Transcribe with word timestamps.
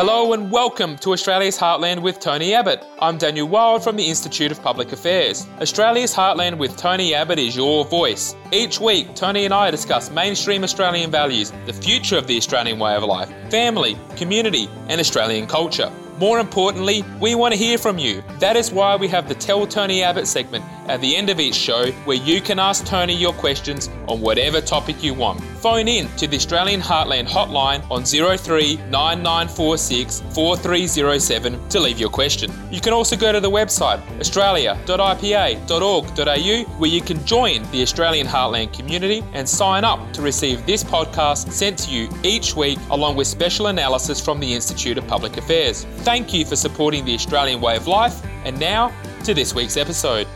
Hello 0.00 0.32
and 0.32 0.50
welcome 0.50 0.96
to 0.96 1.12
Australia's 1.12 1.58
Heartland 1.58 2.00
with 2.00 2.20
Tony 2.20 2.54
Abbott. 2.54 2.82
I'm 3.02 3.18
Daniel 3.18 3.46
Wild 3.46 3.84
from 3.84 3.96
the 3.96 4.06
Institute 4.08 4.50
of 4.50 4.62
Public 4.62 4.92
Affairs. 4.92 5.46
Australia's 5.60 6.14
Heartland 6.14 6.56
with 6.56 6.74
Tony 6.78 7.12
Abbott 7.12 7.38
is 7.38 7.54
your 7.54 7.84
voice. 7.84 8.34
Each 8.50 8.80
week, 8.80 9.14
Tony 9.14 9.44
and 9.44 9.52
I 9.52 9.70
discuss 9.70 10.10
mainstream 10.10 10.64
Australian 10.64 11.10
values, 11.10 11.52
the 11.66 11.74
future 11.74 12.16
of 12.16 12.26
the 12.26 12.38
Australian 12.38 12.78
way 12.78 12.94
of 12.96 13.02
life, 13.02 13.28
family, 13.50 13.98
community, 14.16 14.70
and 14.88 15.02
Australian 15.02 15.46
culture. 15.46 15.92
More 16.18 16.40
importantly, 16.40 17.04
we 17.20 17.34
want 17.34 17.52
to 17.52 17.58
hear 17.58 17.76
from 17.76 17.98
you. 17.98 18.22
That 18.38 18.56
is 18.56 18.72
why 18.72 18.96
we 18.96 19.06
have 19.08 19.28
the 19.28 19.34
Tell 19.34 19.66
Tony 19.66 20.02
Abbott 20.02 20.26
segment 20.26 20.64
at 20.90 21.00
the 21.00 21.16
end 21.16 21.30
of 21.30 21.38
each 21.38 21.54
show 21.54 21.92
where 22.04 22.16
you 22.16 22.40
can 22.40 22.58
ask 22.58 22.84
Tony 22.84 23.14
your 23.14 23.32
questions 23.32 23.88
on 24.08 24.20
whatever 24.20 24.60
topic 24.60 25.00
you 25.02 25.14
want. 25.14 25.40
Phone 25.62 25.86
in 25.86 26.08
to 26.16 26.26
the 26.26 26.36
Australian 26.36 26.80
Heartland 26.80 27.28
hotline 27.28 27.88
on 27.90 28.04
03 28.04 28.76
9946 28.90 30.22
4307 30.34 31.68
to 31.68 31.80
leave 31.80 32.00
your 32.00 32.10
question. 32.10 32.50
You 32.72 32.80
can 32.80 32.92
also 32.92 33.16
go 33.16 33.30
to 33.30 33.38
the 33.38 33.50
website 33.50 34.00
australia.ipa.org.au 34.18 36.78
where 36.78 36.90
you 36.90 37.00
can 37.00 37.24
join 37.24 37.62
the 37.70 37.82
Australian 37.82 38.26
Heartland 38.26 38.72
community 38.72 39.22
and 39.32 39.48
sign 39.48 39.84
up 39.84 40.12
to 40.14 40.22
receive 40.22 40.66
this 40.66 40.82
podcast 40.82 41.52
sent 41.52 41.78
to 41.80 41.90
you 41.90 42.08
each 42.24 42.56
week 42.56 42.78
along 42.90 43.16
with 43.16 43.28
special 43.28 43.68
analysis 43.68 44.20
from 44.20 44.40
the 44.40 44.52
Institute 44.52 44.98
of 44.98 45.06
Public 45.06 45.36
Affairs. 45.36 45.84
Thank 45.98 46.34
you 46.34 46.44
for 46.44 46.56
supporting 46.56 47.04
the 47.04 47.14
Australian 47.14 47.60
way 47.60 47.76
of 47.76 47.86
life. 47.86 48.20
And 48.44 48.58
now 48.58 48.90
to 49.24 49.34
this 49.34 49.54
week's 49.54 49.76
episode. 49.76 50.26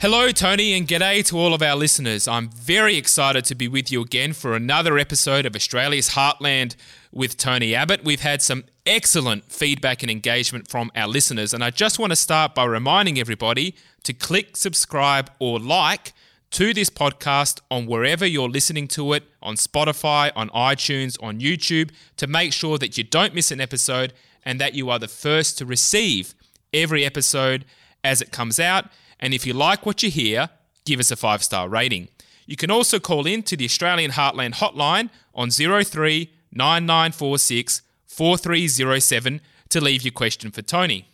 Hello, 0.00 0.30
Tony, 0.30 0.72
and 0.72 0.88
g'day 0.88 1.22
to 1.26 1.38
all 1.38 1.52
of 1.52 1.60
our 1.60 1.76
listeners. 1.76 2.26
I'm 2.26 2.48
very 2.48 2.96
excited 2.96 3.44
to 3.44 3.54
be 3.54 3.68
with 3.68 3.92
you 3.92 4.00
again 4.00 4.32
for 4.32 4.54
another 4.56 4.96
episode 4.96 5.44
of 5.44 5.54
Australia's 5.54 6.08
Heartland 6.08 6.74
with 7.12 7.36
Tony 7.36 7.74
Abbott. 7.74 8.02
We've 8.02 8.22
had 8.22 8.40
some 8.40 8.64
excellent 8.86 9.52
feedback 9.52 10.02
and 10.02 10.10
engagement 10.10 10.70
from 10.70 10.90
our 10.96 11.06
listeners, 11.06 11.52
and 11.52 11.62
I 11.62 11.68
just 11.68 11.98
want 11.98 12.12
to 12.12 12.16
start 12.16 12.54
by 12.54 12.64
reminding 12.64 13.18
everybody 13.18 13.74
to 14.04 14.14
click 14.14 14.56
subscribe 14.56 15.30
or 15.38 15.58
like 15.58 16.14
to 16.52 16.72
this 16.72 16.88
podcast 16.88 17.60
on 17.70 17.84
wherever 17.84 18.24
you're 18.24 18.48
listening 18.48 18.88
to 18.88 19.12
it 19.12 19.24
on 19.42 19.56
Spotify, 19.56 20.32
on 20.34 20.48
iTunes, 20.48 21.22
on 21.22 21.40
YouTube 21.40 21.90
to 22.16 22.26
make 22.26 22.54
sure 22.54 22.78
that 22.78 22.96
you 22.96 23.04
don't 23.04 23.34
miss 23.34 23.50
an 23.50 23.60
episode 23.60 24.14
and 24.46 24.58
that 24.62 24.72
you 24.72 24.88
are 24.88 24.98
the 24.98 25.08
first 25.08 25.58
to 25.58 25.66
receive 25.66 26.34
every 26.72 27.04
episode 27.04 27.66
as 28.02 28.22
it 28.22 28.32
comes 28.32 28.58
out. 28.58 28.86
And 29.20 29.32
if 29.32 29.46
you 29.46 29.52
like 29.52 29.86
what 29.86 30.02
you 30.02 30.10
hear, 30.10 30.50
give 30.84 30.98
us 30.98 31.12
a 31.12 31.16
five 31.16 31.44
star 31.44 31.68
rating. 31.68 32.08
You 32.46 32.56
can 32.56 32.70
also 32.70 32.98
call 32.98 33.26
in 33.26 33.44
to 33.44 33.56
the 33.56 33.64
Australian 33.66 34.10
Heartland 34.12 34.54
hotline 34.54 35.10
on 35.34 35.50
03 35.50 36.32
9946 36.52 37.82
4307 38.06 39.40
to 39.68 39.80
leave 39.80 40.02
your 40.02 40.10
question 40.10 40.50
for 40.50 40.62
Tony. 40.62 41.06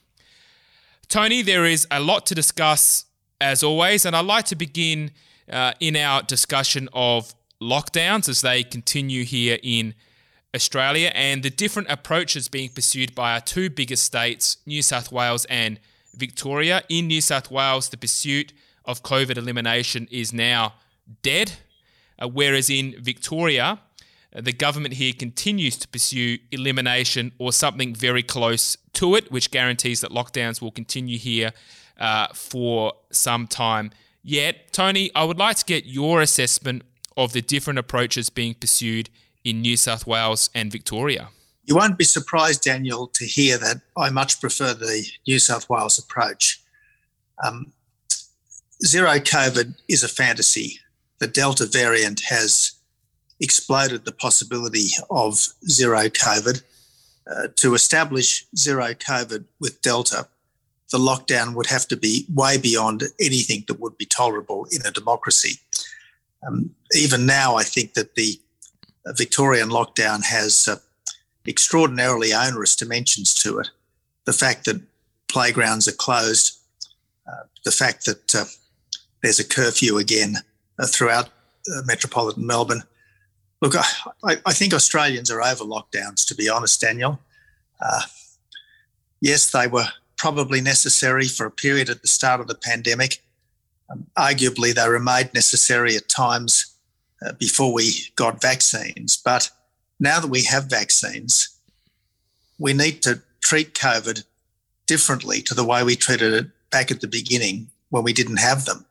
Tony, 1.09 1.43
there 1.43 1.67
is 1.67 1.87
a 1.91 2.01
lot 2.01 2.25
to 2.27 2.35
discuss 2.35 3.05
as 3.41 3.63
always, 3.63 4.07
and 4.07 4.17
I'd 4.17 4.25
like 4.25 4.47
to 4.47 4.57
begin 4.57 5.11
uh, 5.51 5.73
in 5.79 5.95
our 5.95 6.23
discussion 6.23 6.89
of 6.93 7.35
lockdowns 7.61 8.29
as 8.29 8.41
they 8.41 8.63
continue 8.63 9.25
here 9.25 9.59
in 9.63 9.95
Australia 10.55 11.13
and 11.15 11.43
the 11.43 11.51
different 11.51 11.91
approaches 11.91 12.49
being 12.49 12.71
pursued 12.71 13.15
by 13.15 13.35
our 13.35 13.41
two 13.41 13.69
biggest 13.69 14.05
states, 14.05 14.57
New 14.67 14.83
South 14.83 15.13
Wales 15.13 15.45
and 15.47 15.79
Victoria. 16.17 16.83
In 16.89 17.07
New 17.07 17.21
South 17.21 17.51
Wales, 17.51 17.89
the 17.89 17.97
pursuit 17.97 18.53
of 18.85 19.03
COVID 19.03 19.37
elimination 19.37 20.09
is 20.11 20.33
now 20.33 20.75
dead, 21.23 21.53
uh, 22.19 22.29
whereas 22.29 22.71
in 22.71 22.95
Victoria, 23.01 23.81
uh, 24.35 24.41
the 24.41 24.53
government 24.53 24.95
here 24.95 25.13
continues 25.13 25.77
to 25.79 25.89
pursue 25.89 26.39
elimination 26.51 27.33
or 27.39 27.53
something 27.53 27.95
very 27.95 28.23
close 28.23 28.77
to 28.95 29.15
it, 29.15 29.31
which 29.31 29.51
guarantees 29.51 30.01
that 30.01 30.11
lockdowns 30.11 30.61
will 30.61 30.71
continue 30.71 31.19
here 31.19 31.53
uh, 31.99 32.29
for 32.35 32.93
some 33.11 33.47
time 33.47 33.91
yet. 34.23 34.73
Tony, 34.73 35.11
I 35.15 35.25
would 35.25 35.39
like 35.39 35.57
to 35.57 35.65
get 35.65 35.87
your 35.87 36.21
assessment 36.21 36.83
of 37.17 37.33
the 37.33 37.43
different 37.43 37.79
approaches 37.79 38.29
being 38.31 38.55
pursued 38.55 39.09
in 39.45 39.63
New 39.63 39.77
South 39.77 40.07
Wales 40.07 40.51
and 40.55 40.71
Victoria. 40.71 41.29
You 41.67 41.75
won't 41.75 41.99
be 41.99 42.05
surprised, 42.05 42.63
Daniel, 42.63 43.09
to 43.09 43.25
hear 43.25 43.59
that 43.59 43.81
I 43.97 44.11
much 44.11 44.41
prefer 44.41 44.73
the 44.73 45.05
New 45.27 45.41
South 45.41 45.69
Wales 45.69 45.99
approach. 45.99 46.61
Um, 47.45 47.73
zero 48.85 49.15
COVID 49.15 49.75
is 49.89 50.05
a 50.05 50.09
fantasy. 50.09 50.79
The 51.19 51.27
Delta 51.27 51.67
variant 51.67 52.21
has 52.29 52.73
exploded 53.41 54.05
the 54.05 54.13
possibility 54.13 54.89
of 55.11 55.49
zero 55.69 56.03
COVID. 56.03 56.63
Uh, 57.29 57.49
to 57.57 57.75
establish 57.75 58.47
zero 58.57 58.95
COVID 58.95 59.45
with 59.59 59.83
Delta, 59.83 60.29
the 60.93 60.99
lockdown 60.99 61.55
would 61.57 61.67
have 61.67 61.89
to 61.89 61.97
be 61.97 62.25
way 62.33 62.57
beyond 62.57 63.03
anything 63.21 63.65
that 63.67 63.81
would 63.81 63.99
be 63.99 64.07
tolerable 64.07 64.67
in 64.71 64.87
a 64.87 64.93
democracy. 64.93 65.59
Um, 66.47 66.77
even 66.95 67.27
now, 67.27 67.57
I 67.57 67.65
think 67.65 67.95
that 67.95 68.15
the 68.15 68.39
Victorian 69.09 69.71
lockdown 69.71 70.25
has 70.25 70.69
uh, 70.69 70.77
extraordinarily 71.49 72.33
onerous 72.33 72.77
dimensions 72.77 73.35
to 73.35 73.59
it. 73.59 73.71
The 74.25 74.33
fact 74.33 74.65
that 74.65 74.83
playgrounds 75.29 75.87
are 75.89 75.93
closed, 75.93 76.59
uh, 77.27 77.45
the 77.65 77.71
fact 77.71 78.07
that 78.07 78.35
uh, 78.35 78.45
there's 79.23 79.39
a 79.39 79.49
curfew 79.49 79.99
again 79.99 80.37
uh, 80.79 80.87
throughout 80.87 81.27
uh, 81.27 81.83
metropolitan 81.85 82.47
Melbourne. 82.47 82.83
Look, 83.61 83.75
I, 83.77 84.37
I, 84.45 84.53
think 84.53 84.75
Australians 84.75 85.31
are 85.31 85.41
over 85.41 85.65
lockdowns, 85.65 86.27
to 86.27 86.35
be 86.35 86.49
honest, 86.49 86.81
Daniel. 86.81 87.19
Uh, 87.81 88.03
yes, 89.21 89.51
they 89.51 89.67
were 89.67 89.87
probably 90.17 90.61
necessary 90.61 91.27
for 91.27 91.47
a 91.47 91.51
period 91.51 91.89
at 91.89 92.03
the 92.03 92.09
start 92.09 92.41
of 92.41 92.49
the 92.49 92.55
pandemic. 92.55 93.23
Um, 93.91 94.07
arguably, 94.17 94.75
they 94.75 94.89
were 94.89 95.01
made 95.01 95.33
necessary 95.33 95.97
at 95.97 96.09
times 96.09 96.77
uh, 97.25 97.33
before 97.33 97.73
we 97.73 97.93
got 98.15 98.43
vaccines. 98.43 99.17
But 99.17 99.51
now 99.99 100.21
that 100.21 100.29
we 100.29 100.45
have 100.45 100.65
vaccines, 100.67 101.49
we 102.59 102.73
need 102.73 103.03
to 103.03 103.23
treat 103.41 103.75
COVID 103.75 104.25
differently 104.87 105.43
to 105.43 105.55
the 105.55 105.65
way 105.65 105.83
we 105.83 105.97
treated 105.97 106.33
it 106.33 106.47
back 106.71 106.91
at 106.91 107.01
the 107.01 107.09
beginning 107.09 107.69
when 107.91 108.05
we 108.05 108.13
didn't 108.13 108.39
have 108.39 108.65
them, 108.65 108.85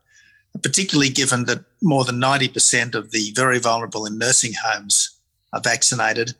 particularly 0.62 1.10
given 1.10 1.44
that 1.44 1.64
more 1.82 2.04
than 2.04 2.20
90% 2.20 2.94
of 2.94 3.10
the 3.10 3.32
very 3.34 3.58
vulnerable 3.58 4.06
in 4.06 4.18
nursing 4.18 4.52
homes 4.64 5.16
are 5.52 5.60
vaccinated. 5.60 6.34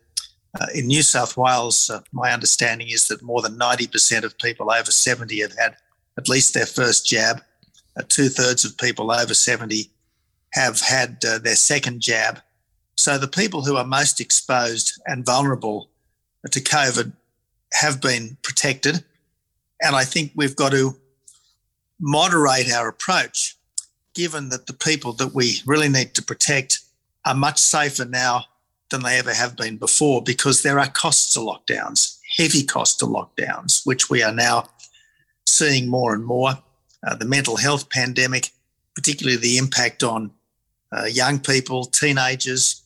Uh, 0.58 0.66
in 0.74 0.86
New 0.86 1.02
South 1.02 1.36
Wales, 1.36 1.90
uh, 1.90 2.00
my 2.12 2.32
understanding 2.32 2.88
is 2.88 3.08
that 3.08 3.22
more 3.22 3.42
than 3.42 3.58
90% 3.58 4.24
of 4.24 4.38
people 4.38 4.70
over 4.70 4.90
70 4.90 5.40
have 5.40 5.56
had 5.58 5.76
at 6.16 6.28
least 6.28 6.54
their 6.54 6.66
first 6.66 7.06
jab. 7.06 7.42
Uh, 7.96 8.02
Two 8.08 8.28
thirds 8.28 8.64
of 8.64 8.78
people 8.78 9.12
over 9.12 9.34
70 9.34 9.90
have 10.52 10.80
had 10.80 11.22
uh, 11.28 11.38
their 11.38 11.56
second 11.56 12.00
jab. 12.00 12.40
So 12.96 13.18
the 13.18 13.28
people 13.28 13.64
who 13.64 13.76
are 13.76 13.84
most 13.84 14.20
exposed 14.20 15.00
and 15.06 15.24
vulnerable 15.24 15.90
to 16.50 16.60
COVID 16.60 17.12
have 17.72 18.00
been 18.00 18.36
protected. 18.42 19.04
And 19.82 19.94
I 19.94 20.04
think 20.04 20.32
we've 20.34 20.56
got 20.56 20.72
to 20.72 20.96
moderate 22.00 22.72
our 22.72 22.88
approach, 22.88 23.56
given 24.14 24.48
that 24.48 24.66
the 24.66 24.72
people 24.72 25.12
that 25.14 25.34
we 25.34 25.60
really 25.66 25.88
need 25.88 26.14
to 26.14 26.22
protect 26.22 26.80
are 27.24 27.34
much 27.34 27.58
safer 27.58 28.04
now 28.04 28.44
than 28.90 29.02
they 29.02 29.18
ever 29.18 29.34
have 29.34 29.56
been 29.56 29.76
before 29.76 30.22
because 30.22 30.62
there 30.62 30.78
are 30.78 30.88
costs 30.88 31.34
to 31.34 31.40
lockdowns, 31.40 32.18
heavy 32.36 32.62
costs 32.62 32.96
to 32.98 33.04
lockdowns, 33.04 33.84
which 33.84 34.08
we 34.08 34.22
are 34.22 34.32
now 34.32 34.68
seeing 35.44 35.88
more 35.88 36.14
and 36.14 36.24
more. 36.24 36.52
Uh, 37.06 37.14
the 37.14 37.24
mental 37.24 37.56
health 37.56 37.90
pandemic, 37.90 38.50
particularly 38.94 39.36
the 39.36 39.58
impact 39.58 40.02
on 40.02 40.30
uh, 40.92 41.04
young 41.04 41.38
people, 41.38 41.84
teenagers 41.84 42.82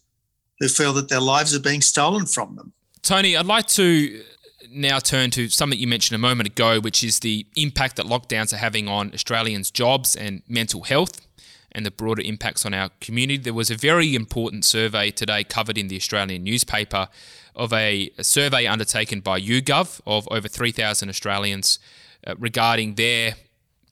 who 0.61 0.69
feel 0.69 0.93
that 0.93 1.09
their 1.09 1.21
lives 1.21 1.55
are 1.55 1.61
being 1.61 1.81
stolen 1.81 2.27
from 2.27 2.55
them. 2.55 2.73
Tony, 3.03 3.37
I'd 3.37 3.47
like 3.47 3.67
to 3.69 4.23
now 4.71 4.99
turn 4.99 5.31
to 5.33 5.49
something 5.49 5.79
you 5.79 5.89
mentioned 5.89 6.15
a 6.15 6.19
moment 6.19 6.49
ago, 6.49 6.79
which 6.81 7.03
is 7.03 7.21
the 7.21 7.47
impact 7.57 7.97
that 7.97 8.07
lockdowns 8.07 8.53
are 8.53 8.59
having 8.59 8.87
on 8.87 9.13
Australians' 9.13 9.71
jobs 9.71 10.15
and 10.15 10.43
mental 10.47 10.83
health 10.83 11.27
and 11.73 11.87
the 11.87 11.91
broader 11.91 12.23
impacts 12.23 12.67
on 12.67 12.75
our 12.75 12.91
community. 13.01 13.39
There 13.39 13.55
was 13.55 13.71
a 13.71 13.77
very 13.77 14.15
important 14.15 14.65
survey 14.65 15.11
today 15.11 15.45
covered 15.45 15.79
in 15.79 15.89
the 15.89 15.97
Australian 15.97 16.45
newspaper 16.45 17.09
of 17.55 17.73
a, 17.73 18.11
a 18.19 18.25
survey 18.25 18.67
undertaken 18.67 19.21
by 19.21 19.41
YouGov 19.41 20.01
of 20.07 20.29
over 20.31 20.49
3,000 20.49 21.09
Australians 21.09 21.79
uh, 22.27 22.35
regarding 22.39 22.95
their 22.95 23.35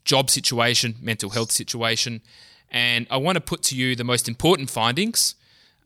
job 0.05 0.31
situation, 0.31 0.97
mental 1.01 1.31
health 1.31 1.51
situation, 1.51 2.21
and 2.71 3.07
I 3.11 3.17
want 3.17 3.37
to 3.37 3.41
put 3.41 3.63
to 3.65 3.77
you 3.77 3.97
the 3.97 4.05
most 4.05 4.29
important 4.29 4.71
findings 4.71 5.35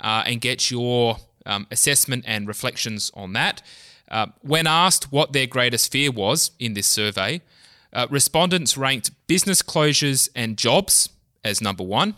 uh, 0.03 0.25
and 0.27 0.41
get 0.41 0.71
your 0.71 1.17
um, 1.47 1.67
assessment 1.71 2.25
and 2.27 2.47
reflections 2.47 3.11
on 3.15 3.33
that. 3.33 3.63
Uh, 4.11 4.27
when 4.43 4.67
asked 4.67 5.11
what 5.11 5.33
their 5.33 5.47
greatest 5.47 5.91
fear 5.91 6.11
was 6.11 6.51
in 6.59 6.75
this 6.75 6.87
survey, 6.87 7.41
uh, 7.93 8.07
respondents 8.11 8.77
ranked 8.77 9.11
business 9.27 9.63
closures 9.63 10.29
and 10.35 10.59
jobs 10.59 11.09
as 11.45 11.61
number 11.61 11.83
one 11.83 12.15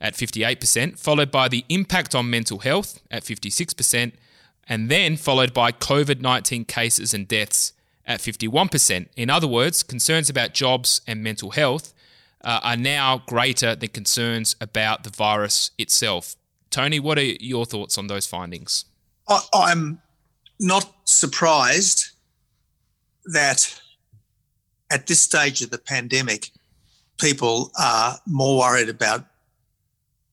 at 0.00 0.14
58%, 0.14 0.98
followed 0.98 1.30
by 1.30 1.48
the 1.48 1.64
impact 1.68 2.14
on 2.14 2.28
mental 2.30 2.58
health 2.60 3.00
at 3.10 3.24
56%, 3.24 4.12
and 4.68 4.90
then 4.90 5.16
followed 5.16 5.52
by 5.52 5.72
COVID 5.72 6.20
19 6.20 6.64
cases 6.64 7.14
and 7.14 7.26
deaths 7.26 7.72
at 8.06 8.20
51%. 8.20 9.08
In 9.16 9.30
other 9.30 9.48
words, 9.48 9.82
concerns 9.82 10.28
about 10.28 10.52
jobs 10.52 11.00
and 11.06 11.22
mental 11.22 11.50
health 11.50 11.94
uh, 12.42 12.60
are 12.62 12.76
now 12.76 13.22
greater 13.26 13.74
than 13.74 13.88
concerns 13.88 14.56
about 14.60 15.04
the 15.04 15.10
virus 15.10 15.70
itself. 15.78 16.36
Tony, 16.70 17.00
what 17.00 17.18
are 17.18 17.22
your 17.22 17.64
thoughts 17.64 17.96
on 17.98 18.08
those 18.08 18.26
findings? 18.26 18.84
I'm 19.54 20.00
not 20.60 20.92
surprised 21.04 22.10
that 23.26 23.80
at 24.90 25.06
this 25.06 25.20
stage 25.20 25.62
of 25.62 25.70
the 25.70 25.78
pandemic, 25.78 26.50
people 27.18 27.70
are 27.78 28.18
more 28.26 28.58
worried 28.58 28.88
about 28.88 29.26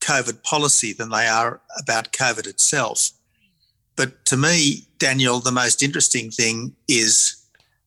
COVID 0.00 0.42
policy 0.42 0.92
than 0.92 1.10
they 1.10 1.26
are 1.26 1.60
about 1.78 2.12
COVID 2.12 2.46
itself. 2.46 3.10
But 3.96 4.24
to 4.26 4.36
me, 4.36 4.88
Daniel, 4.98 5.40
the 5.40 5.52
most 5.52 5.82
interesting 5.82 6.30
thing 6.30 6.74
is 6.88 7.36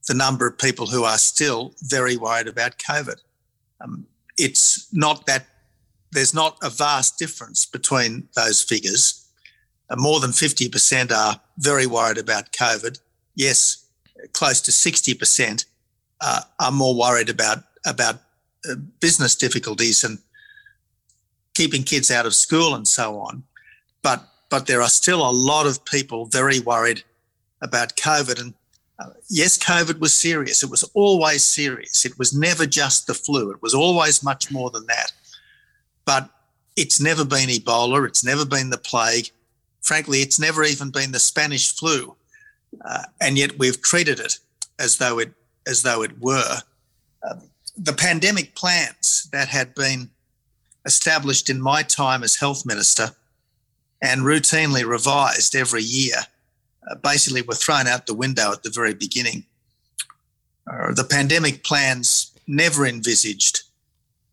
the 0.08 0.14
number 0.14 0.48
of 0.48 0.58
people 0.58 0.88
who 0.88 1.04
are 1.04 1.18
still 1.18 1.74
very 1.82 2.16
worried 2.16 2.48
about 2.48 2.78
COVID. 2.78 3.18
Um, 3.82 4.06
it's 4.38 4.88
not 4.94 5.26
that 5.26 5.46
there's 6.16 6.34
not 6.34 6.58
a 6.62 6.70
vast 6.70 7.20
difference 7.20 7.66
between 7.66 8.28
those 8.36 8.62
figures. 8.62 9.28
Uh, 9.90 9.96
more 9.98 10.20
than 10.20 10.32
50% 10.32 11.12
are 11.12 11.40
very 11.58 11.86
worried 11.86 12.18
about 12.18 12.52
COVID. 12.52 13.00
Yes, 13.36 13.86
close 14.34 14.62
to 14.62 14.72
60% 14.72 15.66
uh, 16.22 16.42
are 16.60 16.72
more 16.72 16.98
worried 16.98 17.30
about 17.30 17.60
about 17.86 18.16
uh, 18.68 18.76
business 19.00 19.36
difficulties 19.36 20.04
and 20.04 20.18
keeping 21.54 21.84
kids 21.84 22.10
out 22.10 22.26
of 22.26 22.34
school 22.34 22.74
and 22.74 22.88
so 22.88 23.20
on. 23.20 23.44
But 24.02 24.28
but 24.50 24.68
there 24.68 24.82
are 24.82 24.90
still 24.90 25.28
a 25.28 25.32
lot 25.32 25.68
of 25.68 25.84
people 25.86 26.26
very 26.26 26.60
worried 26.60 27.04
about 27.62 27.96
COVID. 27.96 28.40
And 28.40 28.54
uh, 29.00 29.10
yes, 29.30 29.58
COVID 29.58 30.00
was 30.00 30.14
serious. 30.14 30.64
It 30.64 30.70
was 30.70 30.84
always 30.94 31.44
serious. 31.44 32.06
It 32.06 32.18
was 32.18 32.34
never 32.34 32.66
just 32.66 33.08
the 33.08 33.14
flu. 33.14 33.52
It 33.52 33.62
was 33.62 33.74
always 33.74 34.24
much 34.24 34.52
more 34.52 34.70
than 34.70 34.86
that. 34.88 35.12
But 36.06 36.30
it's 36.76 37.00
never 37.00 37.26
been 37.26 37.50
Ebola. 37.50 38.08
It's 38.08 38.24
never 38.24 38.46
been 38.46 38.70
the 38.70 38.78
plague. 38.78 39.30
Frankly, 39.82 40.20
it's 40.20 40.40
never 40.40 40.64
even 40.64 40.92
been 40.92 41.12
the 41.12 41.20
Spanish 41.20 41.74
flu. 41.76 42.16
Uh, 42.84 43.04
and 43.22 43.38
yet 43.38 43.58
we've 43.58 43.82
treated 43.82 44.20
it 44.20 44.40
as 44.80 44.98
though 44.98 45.20
it 45.20 45.32
as 45.68 45.84
though 45.84 46.04
it 46.04 46.20
were. 46.20 46.58
Uh, 47.24 47.36
the 47.78 47.94
pandemic 47.94 48.56
plans 48.56 49.28
that 49.32 49.48
had 49.48 49.74
been 49.74 50.10
established 50.86 51.50
in 51.50 51.62
my 51.62 51.82
time 51.82 52.24
as 52.24 52.36
health 52.36 52.66
minister 52.66 53.10
and 54.02 54.22
routinely 54.22 54.86
revised 54.86 55.56
every 55.56 55.82
year 55.82 56.18
uh, 56.90 56.96
basically 56.96 57.42
were 57.42 57.56
thrown 57.56 57.88
out 57.88 58.06
the 58.06 58.14
window 58.14 58.52
at 58.52 58.64
the 58.64 58.70
very 58.70 58.94
beginning. 58.94 59.44
Uh, 60.68 60.94
the 60.94 61.04
pandemic 61.04 61.64
plans 61.64 62.32
never 62.48 62.86
envisaged 62.86 63.62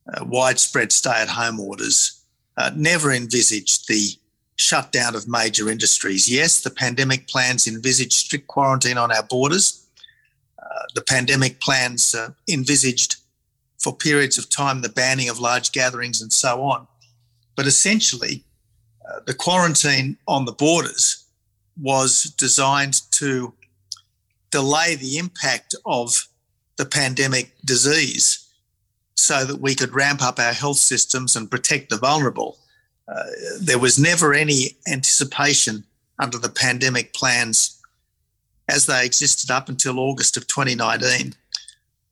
uh, 0.09 0.25
widespread 0.25 0.93
stay 0.93 1.23
at 1.23 1.29
home 1.29 1.61
orders, 1.61 2.25
uh, 2.57 2.71
never 2.75 3.13
envisaged 3.13 3.89
the 3.89 4.11
shutdown 4.57 5.15
of 5.15 5.29
major 5.29 5.69
industries. 5.71 6.29
Yes, 6.31 6.61
the 6.61 6.71
pandemic 6.71 7.29
plans 7.29 7.67
envisaged 7.67 8.13
strict 8.13 8.47
quarantine 8.47 8.99
on 8.99 9.13
our 9.13 9.23
borders. 9.23 9.87
Uh, 10.59 10.83
the 10.95 11.03
pandemic 11.03 11.61
plans 11.61 12.15
uh, 12.15 12.31
envisaged 12.49 13.17
for 13.79 13.95
periods 13.95 14.39
of 14.39 14.49
time 14.49 14.81
the 14.81 14.89
banning 14.89 15.29
of 15.29 15.41
large 15.41 15.73
gatherings 15.73 16.23
and 16.23 16.33
so 16.33 16.63
on. 16.63 16.87
But 17.57 17.67
essentially, 17.67 18.45
uh, 19.09 19.21
the 19.27 19.35
quarantine 19.35 20.17
on 20.29 20.45
the 20.45 20.53
borders 20.53 21.25
was 21.81 22.25
designed 22.39 23.01
to 23.13 23.53
delay 24.51 24.95
the 24.95 25.19
impact 25.19 25.75
of 25.85 26.29
the 26.77 26.85
pandemic 26.85 27.53
disease 27.65 28.42
so 29.23 29.45
that 29.45 29.61
we 29.61 29.75
could 29.75 29.95
ramp 29.95 30.23
up 30.23 30.39
our 30.39 30.53
health 30.53 30.79
systems 30.79 31.37
and 31.37 31.51
protect 31.51 31.91
the 31.91 31.97
vulnerable. 31.97 32.59
Uh, 33.09 33.23
there 33.61 33.79
was 33.79 33.99
never 33.99 34.35
any 34.35 34.77
anticipation 34.87 35.85
under 36.19 36.39
the 36.39 36.49
pandemic 36.49 37.13
plans 37.15 37.81
as 38.69 38.87
they 38.87 39.05
existed 39.05 39.51
up 39.51 39.69
until 39.69 39.99
August 39.99 40.37
of 40.37 40.47
2019 40.47 41.35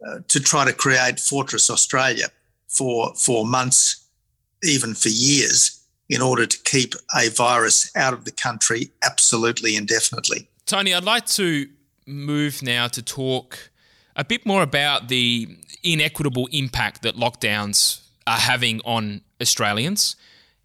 uh, 0.06 0.18
to 0.28 0.40
try 0.40 0.64
to 0.64 0.72
create 0.72 1.18
Fortress 1.18 1.70
Australia 1.70 2.26
for, 2.68 3.14
for 3.14 3.44
months, 3.44 4.04
even 4.62 4.94
for 4.94 5.08
years 5.08 5.80
in 6.08 6.20
order 6.20 6.44
to 6.44 6.58
keep 6.64 6.94
a 7.16 7.28
virus 7.30 7.90
out 7.96 8.12
of 8.12 8.24
the 8.24 8.32
country 8.32 8.90
absolutely 9.02 9.76
indefinitely. 9.76 10.48
Tony, 10.66 10.92
I'd 10.92 11.04
like 11.04 11.26
to 11.26 11.68
move 12.06 12.62
now 12.62 12.88
to 12.88 13.02
talk 13.02 13.70
a 14.16 14.24
bit 14.24 14.44
more 14.44 14.62
about 14.62 15.08
the 15.08 15.56
inequitable 15.82 16.48
impact 16.52 17.02
that 17.02 17.16
lockdowns 17.16 18.02
are 18.26 18.38
having 18.38 18.80
on 18.84 19.22
Australians. 19.40 20.16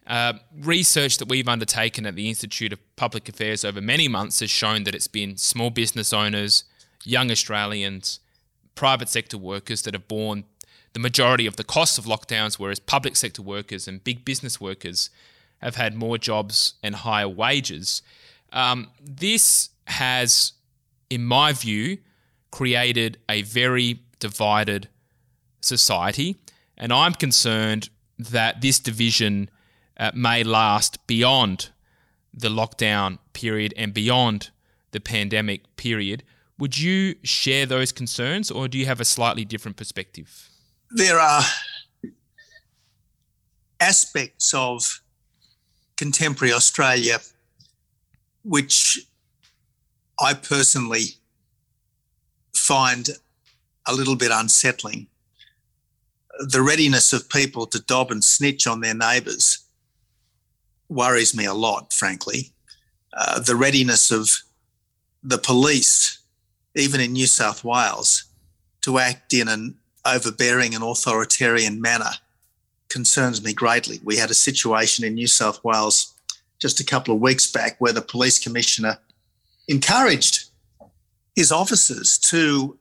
Uh, 0.08 0.34
research 0.62 1.18
that 1.18 1.28
we've 1.28 1.48
undertaken 1.48 2.06
at 2.06 2.16
the 2.16 2.30
Institute 2.30 2.72
of 2.72 2.96
Public 2.96 3.28
Affairs 3.28 3.66
over 3.66 3.82
many 3.82 4.08
months 4.08 4.40
has 4.40 4.52
shown 4.52 4.84
that 4.84 4.94
it's 4.94 5.08
been 5.08 5.36
small 5.36 5.72
business 5.72 6.14
owners, 6.14 6.64
young 7.04 7.32
Australians, 7.32 8.20
private 8.76 9.10
sector 9.10 9.38
workers 9.38 9.82
that 9.82 9.94
have 9.94 10.08
borne 10.08 10.44
the 10.94 11.00
majority 11.00 11.46
of 11.48 11.56
the 11.56 11.64
costs 11.64 11.98
of 11.98 12.06
lockdowns, 12.06 12.60
whereas 12.60 12.80
public 12.80 13.16
sector 13.16 13.42
workers 13.42 13.88
and 13.88 14.04
big 14.04 14.24
business 14.24 14.62
workers 14.62 15.10
have 15.58 15.76
had 15.76 15.96
more 15.96 16.18
jobs 16.18 16.76
and 16.84 16.96
higher 16.96 17.28
wages. 17.28 18.02
Um, 18.54 18.92
this 19.02 19.70
has, 19.88 20.54
in 21.10 21.26
my 21.26 21.52
view, 21.52 21.98
created 22.52 23.18
a 23.28 23.42
very 23.42 24.02
divided 24.20 24.88
society, 25.66 26.38
and 26.78 26.94
I'm 26.94 27.14
concerned 27.14 27.90
that 28.18 28.62
this 28.62 28.80
division 28.80 29.50
uh, 29.98 30.12
may 30.14 30.44
last 30.44 31.06
beyond 31.08 31.70
the 32.34 32.50
lockdown 32.50 33.18
period 33.34 33.74
and 33.78 33.94
beyond 33.94 34.50
the 34.92 35.00
pandemic 35.00 35.76
period. 35.76 36.24
Would 36.58 36.78
you 36.78 37.16
share 37.24 37.66
those 37.66 37.92
concerns, 37.92 38.52
or 38.52 38.68
do 38.68 38.78
you 38.78 38.86
have 38.86 39.02
a 39.02 39.06
slightly 39.06 39.44
different 39.44 39.78
perspective? 39.78 40.50
There 40.92 41.20
are 41.20 41.44
aspects 43.80 44.54
of 44.54 45.02
contemporary 45.98 46.54
Australia, 46.54 47.20
which 48.44 49.00
I 50.20 50.34
personally 50.34 51.18
find 52.54 53.10
a 53.86 53.94
little 53.94 54.16
bit 54.16 54.32
unsettling. 54.32 55.08
The 56.40 56.62
readiness 56.62 57.14
of 57.14 57.30
people 57.30 57.66
to 57.68 57.80
dob 57.80 58.12
and 58.12 58.24
snitch 58.24 58.68
on 58.68 58.82
their 58.82 58.94
neighbours 58.94 59.60
worries 60.90 61.36
me 61.36 61.46
a 61.46 61.54
lot, 61.54 61.94
frankly. 61.94 62.52
Uh, 63.14 63.40
the 63.40 63.56
readiness 63.56 64.12
of 64.12 64.30
the 65.24 65.38
police, 65.38 66.20
even 66.76 67.00
in 67.00 67.14
New 67.14 67.28
South 67.28 67.64
Wales, 67.64 68.26
to 68.82 69.00
act 69.00 69.34
in 69.34 69.48
an 69.48 69.76
overbearing 70.06 70.76
and 70.76 70.84
authoritarian 70.84 71.82
manner 71.82 72.12
concerns 72.90 73.44
me 73.44 73.54
greatly. 73.54 74.00
We 74.04 74.18
had 74.18 74.30
a 74.30 74.36
situation 74.36 75.04
in 75.06 75.16
New 75.16 75.28
South 75.28 75.64
Wales 75.64 76.14
just 76.60 76.80
a 76.80 76.86
couple 76.86 77.14
of 77.14 77.22
weeks 77.22 77.52
back 77.52 77.76
where 77.80 77.94
the 77.94 78.02
police 78.02 78.40
commissioner 78.40 78.98
encouraged 79.68 80.50
his 81.36 81.52
officers 81.52 82.18
to 82.18 82.78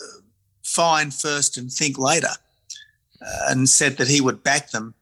uh, 0.00 0.20
find 0.62 1.14
first 1.14 1.56
and 1.56 1.72
think 1.72 1.98
later 1.98 2.28
and 3.48 3.68
said 3.68 3.96
that 3.96 4.08
he 4.08 4.20
would 4.20 4.42
back 4.42 4.70
them 4.70 4.94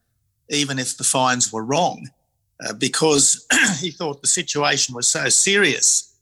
even 0.49 0.79
if 0.79 0.97
the 0.97 1.05
fines 1.05 1.53
were 1.53 1.65
wrong 1.65 2.11
uh, 2.65 2.73
because 2.75 3.47
he 3.81 3.91
thought 3.91 4.21
the 4.21 4.29
situation 4.29 4.95
was 4.95 5.09
so 5.09 5.29
serious 5.29 6.15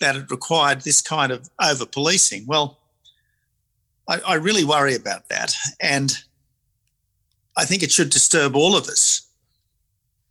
that 0.00 0.16
it 0.16 0.30
required 0.30 0.82
this 0.82 1.00
kind 1.00 1.32
of 1.32 1.48
over 1.62 1.86
policing. 1.86 2.44
Well, 2.46 2.78
I, 4.08 4.20
I 4.26 4.34
really 4.34 4.64
worry 4.64 4.94
about 4.94 5.28
that. 5.28 5.54
And 5.80 6.12
I 7.56 7.64
think 7.64 7.82
it 7.82 7.92
should 7.92 8.10
disturb 8.10 8.56
all 8.56 8.76
of 8.76 8.88
us. 8.88 9.22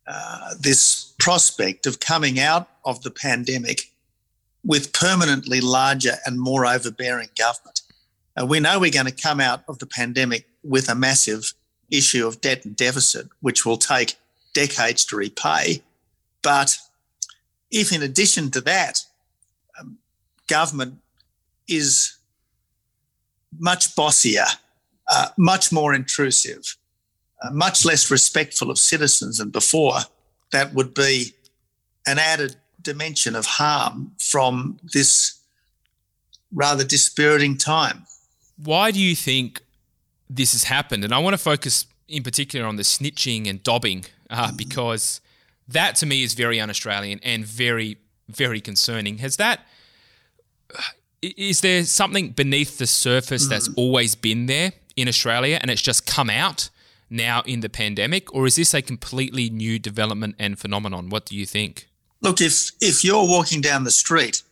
Uh, 0.08 0.54
this 0.60 1.14
prospect 1.18 1.88
of 1.88 2.00
coming 2.00 2.40
out 2.40 2.70
of 2.86 3.02
the 3.02 3.10
pandemic 3.10 3.92
with 4.64 4.94
permanently 4.94 5.62
larger 5.62 6.14
and 6.26 6.40
more 6.40 6.66
overbearing 6.66 7.30
government. 7.38 7.82
Uh, 8.40 8.46
we 8.46 8.60
know 8.60 8.80
we're 8.80 8.92
going 8.92 9.08
to 9.08 9.12
come 9.12 9.40
out 9.40 9.64
of 9.68 9.80
the 9.80 9.88
pandemic 9.88 10.48
with 10.66 10.90
a 10.90 10.96
massive 10.96 11.54
issue 11.92 12.28
of 12.28 12.42
debt 12.42 12.66
and 12.66 12.76
deficit, 12.76 13.28
which 13.42 13.66
will 13.66 13.78
take 13.78 14.16
decades 14.54 15.06
to 15.06 15.16
repay. 15.16 15.82
But 16.42 16.78
if, 17.72 17.92
in 17.92 18.02
addition 18.02 18.52
to 18.52 18.62
that, 18.62 19.02
um, 19.80 19.98
government 20.48 21.00
is 21.68 22.18
much 23.58 23.96
bossier, 23.96 24.46
uh, 25.10 25.30
much 25.38 25.72
more 25.72 25.94
intrusive, 25.94 26.78
uh, 27.42 27.52
much 27.52 27.86
less 27.86 28.10
respectful 28.10 28.72
of 28.72 28.80
citizens 28.80 29.38
than 29.38 29.50
before, 29.50 30.00
that 30.52 30.74
would 30.74 30.94
be 30.94 31.34
an 32.08 32.20
added 32.20 32.56
dimension 32.82 33.36
of 33.36 33.46
harm 33.46 34.12
from 34.20 34.80
this 34.94 35.40
rather 36.54 36.84
dispiriting 36.84 37.58
time. 37.58 38.06
Why 38.64 38.92
do 38.92 39.00
you 39.00 39.16
think 39.16 39.62
this 40.30 40.54
has 40.54 40.66
happened? 40.66 41.04
And 41.04 41.14
I 41.14 41.20
want 41.20 41.34
to 41.34 41.38
focus 41.38 41.86
in 42.08 42.24
particular 42.24 42.68
on 42.68 42.76
the 42.76 42.84
snitching 42.84 43.50
and 43.50 43.62
dobbing 43.64 44.06
uh, 44.30 44.52
because 44.56 45.22
that 45.68 45.96
to 45.98 46.06
me 46.06 46.24
is 46.24 46.34
very 46.34 46.60
un 46.60 46.70
Australian 46.70 47.20
and 47.24 47.46
very, 47.46 47.98
very 48.30 48.62
concerning. 48.62 49.20
Has 49.20 49.38
that. 49.38 49.62
Is 51.22 51.62
there 51.62 51.84
something 51.86 52.30
beneath 52.30 52.78
the 52.78 52.86
surface 52.86 53.48
that's 53.48 53.68
mm. 53.68 53.74
always 53.78 54.14
been 54.14 54.46
there 54.46 54.74
in 54.96 55.08
Australia 55.08 55.58
and 55.60 55.72
it's 55.72 55.82
just 55.82 56.06
come 56.06 56.30
out 56.30 56.70
now 57.10 57.42
in 57.46 57.62
the 57.62 57.70
pandemic? 57.70 58.34
Or 58.34 58.46
is 58.46 58.56
this 58.56 58.74
a 58.74 58.82
completely 58.82 59.50
new 59.50 59.80
development 59.80 60.36
and 60.38 60.60
phenomenon? 60.60 61.10
What 61.10 61.26
do 61.26 61.36
you 61.36 61.46
think? 61.46 61.88
Look, 62.22 62.42
if, 62.42 62.72
if 62.82 63.04
you're 63.04 63.28
walking 63.28 63.62
down 63.62 63.84
the 63.84 63.92
street 63.92 64.44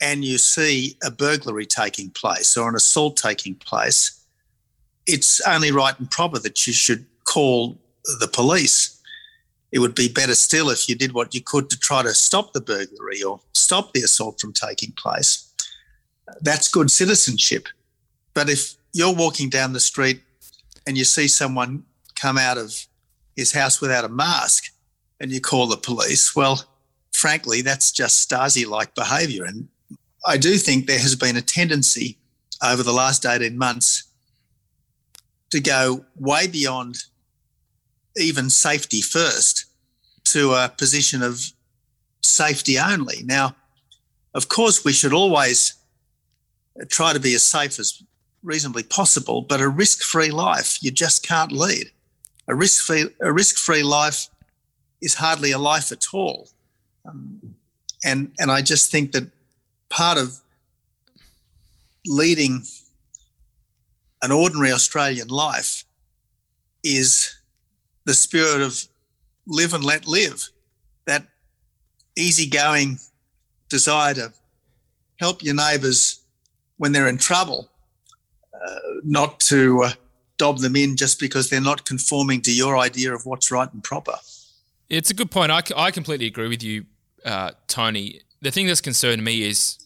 and 0.00 0.24
you 0.24 0.38
see 0.38 0.96
a 1.02 1.10
burglary 1.10 1.66
taking 1.66 2.10
place 2.10 2.56
or 2.56 2.68
an 2.68 2.74
assault 2.74 3.16
taking 3.16 3.54
place, 3.54 4.20
it's 5.06 5.40
only 5.42 5.70
right 5.70 5.98
and 5.98 6.10
proper 6.10 6.38
that 6.38 6.66
you 6.66 6.72
should 6.72 7.06
call 7.24 7.78
the 8.20 8.28
police. 8.28 9.00
It 9.72 9.80
would 9.80 9.94
be 9.94 10.08
better 10.08 10.34
still 10.34 10.70
if 10.70 10.88
you 10.88 10.94
did 10.94 11.12
what 11.12 11.34
you 11.34 11.42
could 11.42 11.68
to 11.70 11.78
try 11.78 12.02
to 12.02 12.14
stop 12.14 12.52
the 12.52 12.60
burglary 12.60 13.22
or 13.22 13.40
stop 13.52 13.92
the 13.92 14.02
assault 14.02 14.40
from 14.40 14.52
taking 14.52 14.92
place. 14.92 15.52
That's 16.40 16.68
good 16.68 16.90
citizenship. 16.90 17.68
But 18.34 18.48
if 18.48 18.74
you're 18.92 19.14
walking 19.14 19.50
down 19.50 19.72
the 19.72 19.80
street 19.80 20.22
and 20.86 20.96
you 20.96 21.04
see 21.04 21.28
someone 21.28 21.84
come 22.14 22.38
out 22.38 22.58
of 22.58 22.86
his 23.36 23.52
house 23.52 23.80
without 23.80 24.04
a 24.04 24.08
mask 24.08 24.72
and 25.20 25.32
you 25.32 25.40
call 25.40 25.66
the 25.66 25.76
police, 25.76 26.36
well, 26.36 26.64
frankly, 27.12 27.62
that's 27.62 27.90
just 27.90 28.28
Stasi 28.28 28.66
like 28.66 28.94
behaviour. 28.94 29.44
And 29.44 29.68
I 30.24 30.36
do 30.36 30.56
think 30.56 30.86
there 30.86 30.98
has 30.98 31.16
been 31.16 31.36
a 31.36 31.42
tendency 31.42 32.18
over 32.62 32.82
the 32.82 32.92
last 32.92 33.26
18 33.26 33.58
months 33.58 34.04
to 35.54 35.60
go 35.60 36.04
way 36.16 36.48
beyond 36.48 36.96
even 38.16 38.50
safety 38.50 39.00
first 39.00 39.66
to 40.24 40.52
a 40.52 40.68
position 40.68 41.22
of 41.22 41.52
safety 42.22 42.76
only. 42.76 43.22
Now, 43.22 43.54
of 44.34 44.48
course, 44.48 44.84
we 44.84 44.92
should 44.92 45.12
always 45.12 45.74
try 46.88 47.12
to 47.12 47.20
be 47.20 47.36
as 47.36 47.44
safe 47.44 47.78
as 47.78 48.02
reasonably 48.42 48.82
possible, 48.82 49.42
but 49.42 49.60
a 49.60 49.68
risk 49.68 50.02
free 50.02 50.32
life 50.32 50.82
you 50.82 50.90
just 50.90 51.24
can't 51.24 51.52
lead. 51.52 51.86
A 52.48 52.54
risk 52.56 52.84
free 52.84 53.04
a 53.20 53.32
risk 53.32 53.56
free 53.56 53.84
life 53.84 54.26
is 55.00 55.14
hardly 55.14 55.52
a 55.52 55.58
life 55.58 55.92
at 55.92 56.06
all. 56.12 56.48
Um, 57.08 57.54
and 58.04 58.32
and 58.40 58.50
I 58.50 58.60
just 58.60 58.90
think 58.90 59.12
that 59.12 59.30
part 59.88 60.18
of 60.18 60.40
leading 62.04 62.64
an 64.24 64.32
ordinary 64.32 64.72
Australian 64.72 65.28
life 65.28 65.84
is 66.82 67.34
the 68.06 68.14
spirit 68.14 68.62
of 68.62 68.82
live 69.46 69.74
and 69.74 69.84
let 69.84 70.06
live, 70.06 70.48
that 71.06 71.26
easygoing 72.16 72.98
desire 73.68 74.14
to 74.14 74.32
help 75.16 75.42
your 75.42 75.54
neighbours 75.54 76.20
when 76.78 76.92
they're 76.92 77.06
in 77.06 77.18
trouble, 77.18 77.68
uh, 78.54 78.78
not 79.04 79.40
to 79.40 79.82
uh, 79.82 79.92
dob 80.38 80.58
them 80.58 80.74
in 80.74 80.96
just 80.96 81.20
because 81.20 81.50
they're 81.50 81.60
not 81.60 81.84
conforming 81.84 82.40
to 82.40 82.52
your 82.52 82.78
idea 82.78 83.14
of 83.14 83.26
what's 83.26 83.50
right 83.50 83.70
and 83.74 83.84
proper. 83.84 84.16
It's 84.88 85.10
a 85.10 85.14
good 85.14 85.30
point. 85.30 85.52
I, 85.52 85.62
I 85.76 85.90
completely 85.90 86.26
agree 86.26 86.48
with 86.48 86.62
you, 86.62 86.86
uh, 87.26 87.50
Tony. 87.68 88.22
The 88.40 88.50
thing 88.50 88.66
that's 88.66 88.80
concerned 88.80 89.22
me 89.22 89.42
is 89.42 89.83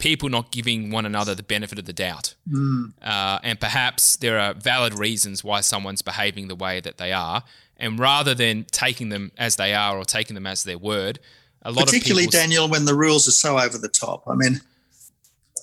people 0.00 0.28
not 0.28 0.50
giving 0.50 0.90
one 0.90 1.06
another 1.06 1.34
the 1.34 1.42
benefit 1.42 1.78
of 1.78 1.84
the 1.84 1.92
doubt. 1.92 2.34
Mm. 2.50 2.92
Uh, 3.00 3.38
and 3.44 3.60
perhaps 3.60 4.16
there 4.16 4.38
are 4.38 4.54
valid 4.54 4.94
reasons 4.94 5.44
why 5.44 5.60
someone's 5.60 6.02
behaving 6.02 6.48
the 6.48 6.56
way 6.56 6.80
that 6.80 6.98
they 6.98 7.12
are. 7.12 7.44
And 7.76 7.98
rather 7.98 8.34
than 8.34 8.64
taking 8.72 9.10
them 9.10 9.30
as 9.38 9.56
they 9.56 9.72
are 9.72 9.96
or 9.96 10.04
taking 10.04 10.34
them 10.34 10.46
as 10.46 10.64
their 10.64 10.78
word, 10.78 11.20
a 11.62 11.70
lot 11.70 11.86
particularly 11.86 12.24
of 12.24 12.30
particularly 12.30 12.48
Daniel 12.48 12.68
when 12.68 12.84
the 12.86 12.94
rules 12.94 13.28
are 13.28 13.32
so 13.32 13.58
over 13.58 13.78
the 13.78 13.88
top. 13.88 14.24
I 14.26 14.34
mean, 14.34 14.60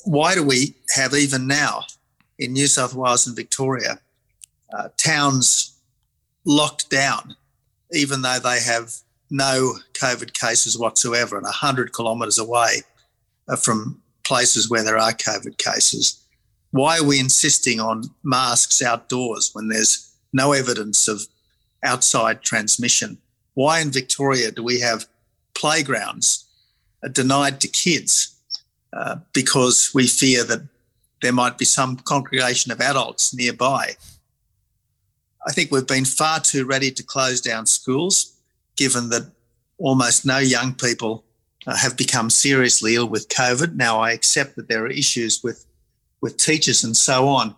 why 0.06 0.36
do 0.36 0.44
we 0.44 0.75
have 0.96 1.13
even 1.13 1.48
now 1.48 1.84
in 2.39 2.53
New 2.53 2.67
South 2.67 2.94
Wales 2.94 3.27
and 3.27 3.36
Victoria 3.36 4.00
uh, 4.72 4.89
towns 4.98 5.77
locked 6.46 6.89
down, 6.89 7.36
even 7.91 8.22
though 8.22 8.39
they 8.39 8.62
have 8.62 8.94
no 9.29 9.75
COVID 9.94 10.34
cases 10.34 10.77
whatsoever 10.77 11.36
and 11.36 11.44
100 11.44 11.94
kilometres 11.94 12.38
away 12.38 12.84
uh, 13.48 13.56
from 13.56 14.01
places 14.27 14.69
where 14.69 14.84
there 14.84 14.98
are 14.98 15.12
COVID 15.12 15.57
cases? 15.57 16.22
Why 16.72 17.00
are 17.00 17.03
we 17.03 17.19
insisting 17.19 17.79
on 17.79 18.03
masks 18.24 18.81
outdoors 18.81 19.51
when 19.53 19.69
there's 19.69 20.13
no 20.34 20.51
evidence 20.51 21.07
of 21.07 21.22
outside 21.84 22.41
transmission? 22.41 23.17
Why 23.53 23.79
in 23.79 23.91
Victoria 23.91 24.51
do 24.51 24.63
we 24.63 24.79
have 24.81 25.07
playgrounds 25.55 26.46
uh, 27.03 27.07
denied 27.07 27.62
to 27.62 27.67
kids 27.67 28.36
uh, 28.93 29.17
because 29.34 29.91
we 29.93 30.07
fear 30.07 30.43
that 30.43 30.62
there 31.22 31.34
might 31.34 31.57
be 31.57 31.65
some 31.65 31.98
congregation 31.98 32.72
of 32.72 32.81
adults 32.81 33.34
nearby. 33.34 33.96
I 35.48 35.51
think 35.51 35.72
we've 35.72 35.88
been 35.88 36.05
far 36.05 36.39
too 36.39 36.65
ready 36.65 36.91
to 36.91 37.03
close 37.03 37.41
down 37.41 37.65
schools, 37.65 38.34
given 38.75 39.10
that 39.10 39.31
almost 39.77 40.25
no 40.25 40.38
young 40.38 40.74
people 40.74 41.24
Uh, 41.67 41.75
have 41.75 41.97
become 41.97 42.29
seriously 42.29 42.95
ill 42.95 43.09
with 43.09 43.27
COVID. 43.27 43.75
Now, 43.75 44.00
I 44.00 44.12
accept 44.12 44.55
that 44.55 44.69
there 44.69 44.86
are 44.86 44.89
issues 44.89 45.43
with, 45.43 45.65
with 46.21 46.38
teachers 46.38 46.81
and 46.81 46.95
so 46.95 47.27
on, 47.27 47.55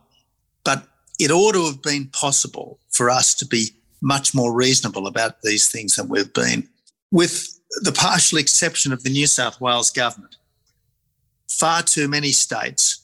but 0.63 0.87
it 1.19 1.29
ought 1.29 1.51
to 1.51 1.65
have 1.65 1.83
been 1.83 2.07
possible 2.07 2.79
for 2.89 3.11
us 3.11 3.35
to 3.35 3.45
be 3.45 3.69
much 4.01 4.33
more 4.33 4.51
reasonable 4.51 5.05
about 5.05 5.43
these 5.43 5.67
things 5.67 5.95
than 5.95 6.09
we've 6.09 6.33
been. 6.33 6.67
With 7.11 7.59
the 7.83 7.91
partial 7.91 8.39
exception 8.39 8.91
of 8.91 9.03
the 9.03 9.11
New 9.11 9.27
South 9.27 9.61
Wales 9.61 9.91
government, 9.91 10.37
far 11.47 11.83
too 11.83 12.07
many 12.07 12.31
states 12.31 13.01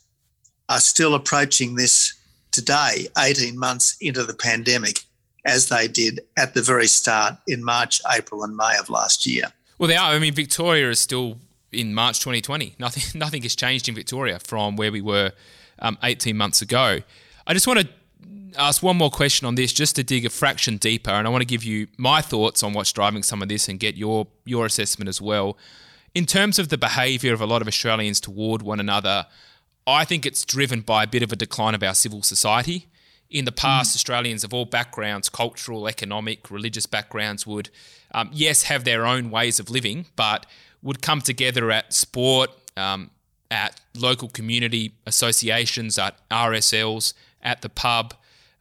are 0.70 0.80
still 0.80 1.14
approaching 1.14 1.76
this 1.76 2.16
today, 2.52 3.08
18 3.16 3.60
months 3.60 3.96
into 4.02 4.24
the 4.24 4.34
pandemic, 4.34 5.02
as 5.46 5.70
they 5.70 5.88
did 5.88 6.22
at 6.36 6.56
the 6.56 6.64
very 6.64 6.88
start 6.88 7.36
in 7.48 7.64
March, 7.64 8.02
April, 8.12 8.44
and 8.44 8.56
May 8.56 8.76
of 8.80 8.90
last 8.90 9.28
year. 9.28 9.54
Well, 9.78 9.88
they 9.88 9.96
are. 9.96 10.14
I 10.14 10.20
mean, 10.20 10.34
Victoria 10.34 10.90
is 10.90 11.00
still 11.00 11.38
in 11.72 11.94
March 11.94 12.20
2020. 12.20 12.76
Nothing, 12.80 13.04
nothing 13.20 13.44
has 13.44 13.56
changed 13.56 13.90
in 13.90 13.96
Victoria 13.96 14.40
from 14.40 14.76
where 14.76 14.92
we 14.92 15.02
were 15.02 15.32
um, 15.80 15.98
18 16.04 16.36
months 16.38 16.62
ago. 16.62 17.00
I 17.48 17.54
just 17.54 17.68
want 17.68 17.82
to 17.82 17.88
ask 18.58 18.82
one 18.82 18.98
more 18.98 19.10
question 19.10 19.46
on 19.46 19.56
this, 19.56 19.74
just 19.74 19.96
to 19.98 20.04
dig 20.04 20.26
a 20.26 20.30
fraction 20.30 20.78
deeper, 20.78 21.12
and 21.12 21.28
I 21.28 21.30
want 21.30 21.42
to 21.42 21.48
give 21.48 21.64
you 21.64 21.88
my 21.98 22.22
thoughts 22.22 22.64
on 22.64 22.74
what's 22.74 22.92
driving 22.92 23.24
some 23.24 23.42
of 23.42 23.50
this 23.50 23.68
and 23.68 23.80
get 23.80 23.96
your 23.96 24.28
your 24.46 24.66
assessment 24.66 25.10
as 25.10 25.22
well. 25.22 25.58
In 26.14 26.26
terms 26.26 26.58
of 26.58 26.70
the 26.70 26.78
behaviour 26.78 27.34
of 27.34 27.42
a 27.42 27.46
lot 27.46 27.62
of 27.62 27.68
Australians 27.68 28.22
toward 28.22 28.62
one 28.62 28.80
another, 28.80 29.28
I 29.86 30.06
think 30.06 30.26
it's 30.26 30.46
driven 30.46 30.82
by 30.82 31.04
a 31.04 31.08
bit 31.08 31.22
of 31.22 31.32
a 31.32 31.36
decline 31.36 31.76
of 31.76 31.84
our 31.84 31.94
civil 31.94 32.24
society. 32.24 32.88
In 33.30 33.46
the 33.46 33.52
past, 33.52 33.92
mm. 33.92 33.96
Australians 33.96 34.44
of 34.44 34.54
all 34.54 34.66
backgrounds, 34.66 35.30
cultural, 35.30 35.88
economic, 35.88 36.52
religious 36.52 36.86
backgrounds, 36.86 37.46
would, 37.46 37.70
um, 38.14 38.30
yes, 38.32 38.64
have 38.64 38.84
their 38.84 39.06
own 39.06 39.32
ways 39.32 39.60
of 39.60 39.70
living, 39.70 40.06
but 40.16 40.46
would 40.82 41.02
come 41.02 41.22
together 41.22 41.72
at 41.72 41.94
sport, 41.94 42.52
um, 42.78 43.10
at 43.50 43.80
local 43.96 44.30
community 44.30 44.94
associations, 45.06 45.98
at 45.98 46.18
RSLs, 46.30 47.14
at 47.42 47.62
the 47.62 47.70
pub, 47.70 48.14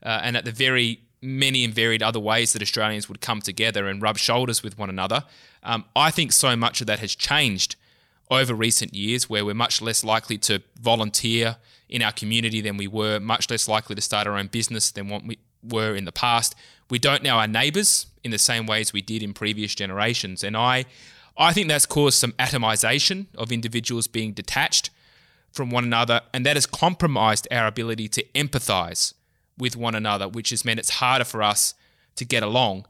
uh, 0.03 0.21
and 0.23 0.35
at 0.37 0.45
the 0.45 0.51
very 0.51 1.01
many 1.21 1.63
and 1.63 1.73
varied 1.73 2.03
other 2.03 2.19
ways 2.19 2.53
that 2.53 2.61
Australians 2.61 3.09
would 3.09 3.21
come 3.21 3.41
together 3.41 3.87
and 3.87 4.01
rub 4.01 4.17
shoulders 4.17 4.63
with 4.63 4.77
one 4.77 4.89
another. 4.89 5.23
Um, 5.63 5.85
I 5.95 6.11
think 6.11 6.31
so 6.31 6.55
much 6.55 6.81
of 6.81 6.87
that 6.87 6.99
has 6.99 7.15
changed 7.15 7.75
over 8.29 8.53
recent 8.53 8.93
years, 8.93 9.29
where 9.29 9.45
we're 9.45 9.53
much 9.53 9.81
less 9.81 10.03
likely 10.03 10.37
to 10.39 10.61
volunteer 10.79 11.57
in 11.87 12.01
our 12.01 12.11
community 12.11 12.61
than 12.61 12.77
we 12.77 12.87
were, 12.87 13.19
much 13.19 13.49
less 13.49 13.67
likely 13.67 13.95
to 13.95 14.01
start 14.01 14.27
our 14.27 14.37
own 14.37 14.47
business 14.47 14.91
than 14.91 15.09
what 15.09 15.23
we 15.23 15.37
were 15.63 15.95
in 15.95 16.05
the 16.05 16.11
past. 16.11 16.55
We 16.89 16.99
don't 16.99 17.23
know 17.23 17.35
our 17.35 17.47
neighbours 17.47 18.07
in 18.23 18.31
the 18.31 18.37
same 18.37 18.65
ways 18.65 18.93
we 18.93 19.01
did 19.01 19.21
in 19.21 19.33
previous 19.33 19.75
generations, 19.75 20.43
and 20.43 20.57
I, 20.57 20.85
I 21.37 21.53
think 21.53 21.67
that's 21.67 21.85
caused 21.85 22.17
some 22.17 22.31
atomization 22.33 23.27
of 23.35 23.51
individuals 23.51 24.07
being 24.07 24.33
detached 24.33 24.89
from 25.51 25.69
one 25.69 25.85
another, 25.85 26.21
and 26.33 26.45
that 26.45 26.57
has 26.57 26.65
compromised 26.65 27.47
our 27.51 27.67
ability 27.67 28.07
to 28.09 28.23
empathise 28.33 29.13
with 29.57 29.75
one 29.75 29.95
another, 29.95 30.27
which 30.27 30.49
has 30.49 30.65
meant 30.65 30.79
it's 30.79 30.89
harder 30.89 31.23
for 31.23 31.41
us 31.41 31.73
to 32.15 32.25
get 32.25 32.43
along. 32.43 32.85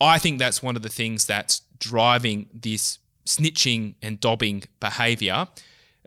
I 0.00 0.18
think 0.18 0.38
that's 0.38 0.62
one 0.62 0.76
of 0.76 0.82
the 0.82 0.88
things 0.88 1.26
that's 1.26 1.62
driving 1.78 2.48
this 2.52 2.98
snitching 3.28 3.94
and 4.02 4.18
dobbing 4.20 4.64
behaviour. 4.80 5.46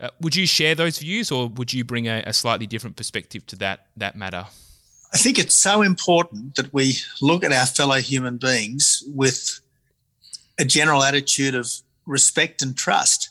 Uh, 0.00 0.08
would 0.20 0.34
you 0.34 0.46
share 0.46 0.74
those 0.74 0.98
views, 0.98 1.30
or 1.30 1.48
would 1.48 1.72
you 1.72 1.84
bring 1.84 2.08
a, 2.08 2.22
a 2.26 2.32
slightly 2.32 2.66
different 2.66 2.96
perspective 2.96 3.46
to 3.46 3.56
that 3.56 3.86
that 3.96 4.16
matter? 4.16 4.46
I 5.14 5.18
think 5.18 5.38
it's 5.38 5.54
so 5.54 5.82
important 5.82 6.56
that 6.56 6.72
we 6.72 6.96
look 7.20 7.44
at 7.44 7.52
our 7.52 7.66
fellow 7.66 7.96
human 7.96 8.38
beings 8.38 9.04
with 9.06 9.60
a 10.58 10.64
general 10.64 11.02
attitude 11.02 11.54
of 11.54 11.70
respect 12.06 12.62
and 12.62 12.76
trust. 12.76 13.28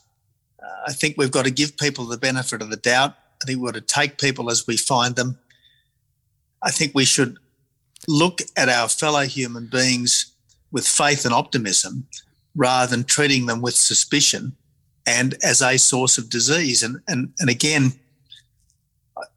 Uh, 0.61 0.67
I 0.87 0.93
think 0.93 1.17
we've 1.17 1.31
got 1.31 1.45
to 1.45 1.51
give 1.51 1.75
people 1.77 2.05
the 2.05 2.17
benefit 2.17 2.61
of 2.61 2.69
the 2.69 2.77
doubt. 2.77 3.15
I 3.41 3.45
think 3.45 3.59
we've 3.59 3.73
got 3.73 3.79
to 3.79 3.93
take 3.93 4.19
people 4.19 4.51
as 4.51 4.67
we 4.67 4.77
find 4.77 5.15
them. 5.15 5.39
I 6.61 6.69
think 6.69 6.91
we 6.93 7.05
should 7.05 7.37
look 8.07 8.41
at 8.55 8.69
our 8.69 8.87
fellow 8.87 9.23
human 9.23 9.65
beings 9.65 10.31
with 10.71 10.87
faith 10.87 11.25
and 11.25 11.33
optimism 11.33 12.07
rather 12.55 12.95
than 12.95 13.03
treating 13.03 13.45
them 13.45 13.61
with 13.61 13.75
suspicion 13.75 14.55
and 15.05 15.35
as 15.43 15.61
a 15.61 15.77
source 15.77 16.17
of 16.17 16.29
disease. 16.29 16.83
And 16.83 17.01
and 17.07 17.33
and 17.39 17.49
again, 17.49 17.93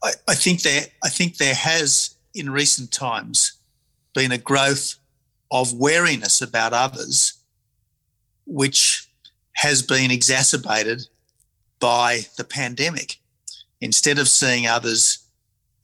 I, 0.03 0.13
I 0.29 0.35
think 0.35 0.63
there 0.63 0.87
I 1.03 1.09
think 1.09 1.37
there 1.37 1.55
has 1.55 2.17
in 2.35 2.51
recent 2.51 2.93
times 2.93 3.53
been 4.15 4.33
a 4.33 4.39
growth 4.39 4.97
of 5.51 5.73
wariness 5.73 6.41
about 6.43 6.73
others, 6.73 7.35
which 8.47 9.09
has 9.55 9.83
been 9.83 10.11
exacerbated 10.11 11.07
by 11.79 12.27
the 12.37 12.45
pandemic. 12.45 13.19
Instead 13.81 14.19
of 14.19 14.29
seeing 14.29 14.67
others 14.67 15.19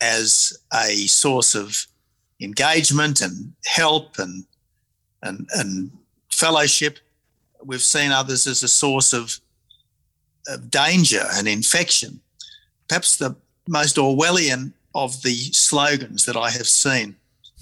as 0.00 0.58
a 0.72 1.06
source 1.06 1.54
of 1.54 1.87
engagement 2.40 3.20
and 3.20 3.52
help 3.66 4.18
and 4.18 4.44
and, 5.22 5.46
and 5.54 5.90
fellowship, 6.30 6.99
we've 7.64 7.83
seen 7.83 8.11
others 8.11 8.47
as 8.47 8.62
a 8.62 8.69
source 8.69 9.12
of, 9.12 9.40
of 10.49 10.71
danger 10.71 11.25
and 11.35 11.49
infection. 11.49 12.21
Perhaps 12.88 13.17
the 13.17 13.37
most 13.69 13.97
Orwellian 13.97 14.73
of 14.95 15.23
the 15.23 15.35
slogans 15.52 16.25
that 16.25 16.37
I 16.37 16.50
have 16.50 16.67
seen 16.67 17.17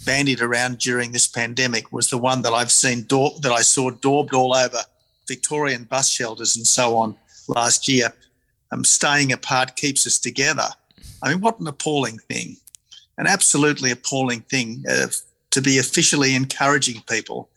bandied 0.05 0.41
around 0.41 0.79
during 0.79 1.13
this 1.13 1.27
pandemic 1.27 1.93
was 1.93 2.09
the 2.09 2.19
one 2.19 2.43
that 2.43 2.53
I've 2.53 2.71
seen 2.71 3.07
that 3.09 3.53
I 3.53 3.63
saw 3.63 3.91
daubed 3.91 4.33
all 4.33 4.55
over 4.55 4.79
Victorian 5.27 5.85
bus 5.85 6.09
shelters 6.09 6.57
and 6.57 6.67
so 6.67 6.97
on 6.97 7.17
last 7.49 7.89
year. 7.89 8.13
Um, 8.71 8.85
staying 8.85 9.33
apart 9.33 9.77
keeps 9.77 10.07
us 10.07 10.19
together. 10.19 10.69
I 11.23 11.31
mean, 11.31 11.41
what 11.41 11.59
an 11.59 11.67
appalling 11.67 12.19
thing! 12.19 12.57
An 13.17 13.27
absolutely 13.27 13.91
appalling 13.91 14.41
thing 14.43 14.85
uh, 14.89 15.09
to 15.51 15.61
be 15.61 15.79
officially 15.79 16.35
encouraging 16.35 17.03
people 17.09 17.49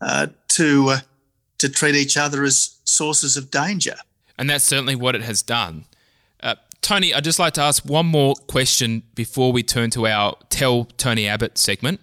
uh, 0.00 0.26
to 0.48 0.90
uh, 0.90 0.98
to 1.58 1.68
treat 1.68 1.94
each 1.94 2.16
other 2.16 2.44
as 2.44 2.78
sources 2.84 3.36
of 3.36 3.50
danger. 3.50 3.96
And 4.38 4.48
that's 4.48 4.64
certainly 4.64 4.94
what 4.94 5.14
it 5.14 5.22
has 5.22 5.42
done. 5.42 5.84
Uh, 6.40 6.54
Tony, 6.80 7.12
I'd 7.12 7.24
just 7.24 7.38
like 7.38 7.54
to 7.54 7.60
ask 7.60 7.84
one 7.84 8.06
more 8.06 8.34
question 8.46 9.02
before 9.14 9.52
we 9.52 9.62
turn 9.62 9.90
to 9.90 10.06
our 10.06 10.36
Tell 10.48 10.84
Tony 10.84 11.26
Abbott 11.26 11.58
segment. 11.58 12.00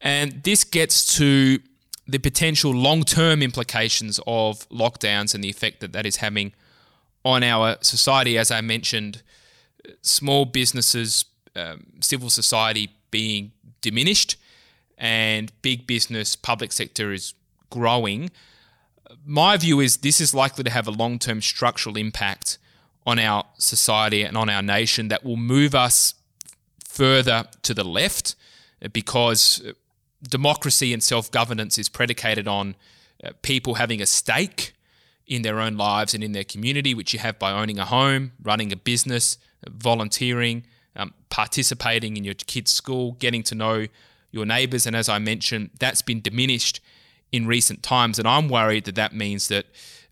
And 0.00 0.42
this 0.42 0.64
gets 0.64 1.16
to 1.16 1.60
the 2.08 2.18
potential 2.18 2.72
long 2.72 3.04
term 3.04 3.42
implications 3.42 4.18
of 4.26 4.68
lockdowns 4.70 5.34
and 5.34 5.44
the 5.44 5.48
effect 5.48 5.80
that 5.80 5.92
that 5.92 6.06
is 6.06 6.16
having 6.16 6.52
on 7.24 7.42
our 7.42 7.76
society. 7.82 8.36
As 8.36 8.50
I 8.50 8.60
mentioned, 8.60 9.22
small 10.02 10.44
businesses, 10.44 11.24
um, 11.54 11.86
civil 12.00 12.30
society 12.30 12.90
being 13.10 13.52
diminished, 13.80 14.36
and 14.98 15.52
big 15.62 15.86
business, 15.86 16.34
public 16.34 16.72
sector 16.72 17.12
is 17.12 17.34
growing. 17.70 18.30
My 19.24 19.56
view 19.56 19.80
is 19.80 19.98
this 19.98 20.20
is 20.20 20.34
likely 20.34 20.64
to 20.64 20.70
have 20.70 20.86
a 20.86 20.90
long 20.90 21.18
term 21.18 21.40
structural 21.40 21.96
impact 21.96 22.58
on 23.06 23.18
our 23.18 23.44
society 23.58 24.22
and 24.22 24.36
on 24.36 24.48
our 24.48 24.62
nation 24.62 25.08
that 25.08 25.24
will 25.24 25.36
move 25.36 25.74
us 25.74 26.14
further 26.84 27.46
to 27.62 27.74
the 27.74 27.84
left 27.84 28.34
because 28.92 29.62
democracy 30.22 30.92
and 30.92 31.02
self 31.02 31.30
governance 31.30 31.78
is 31.78 31.88
predicated 31.88 32.46
on 32.46 32.76
uh, 33.24 33.30
people 33.42 33.74
having 33.74 34.00
a 34.00 34.06
stake 34.06 34.74
in 35.26 35.42
their 35.42 35.60
own 35.60 35.76
lives 35.76 36.12
and 36.12 36.24
in 36.24 36.32
their 36.32 36.44
community, 36.44 36.92
which 36.92 37.12
you 37.12 37.18
have 37.20 37.38
by 37.38 37.52
owning 37.52 37.78
a 37.78 37.84
home, 37.84 38.32
running 38.42 38.72
a 38.72 38.76
business, 38.76 39.38
volunteering, 39.68 40.64
um, 40.96 41.14
participating 41.28 42.16
in 42.16 42.24
your 42.24 42.34
kids' 42.34 42.72
school, 42.72 43.12
getting 43.12 43.42
to 43.44 43.54
know 43.54 43.86
your 44.32 44.44
neighbours. 44.44 44.86
And 44.86 44.96
as 44.96 45.08
I 45.08 45.18
mentioned, 45.18 45.70
that's 45.78 46.02
been 46.02 46.20
diminished 46.20 46.80
in 47.32 47.46
recent 47.46 47.82
times. 47.82 48.18
And 48.18 48.26
I'm 48.26 48.48
worried 48.48 48.84
that 48.84 48.94
that 48.96 49.14
means 49.14 49.48
that 49.48 49.66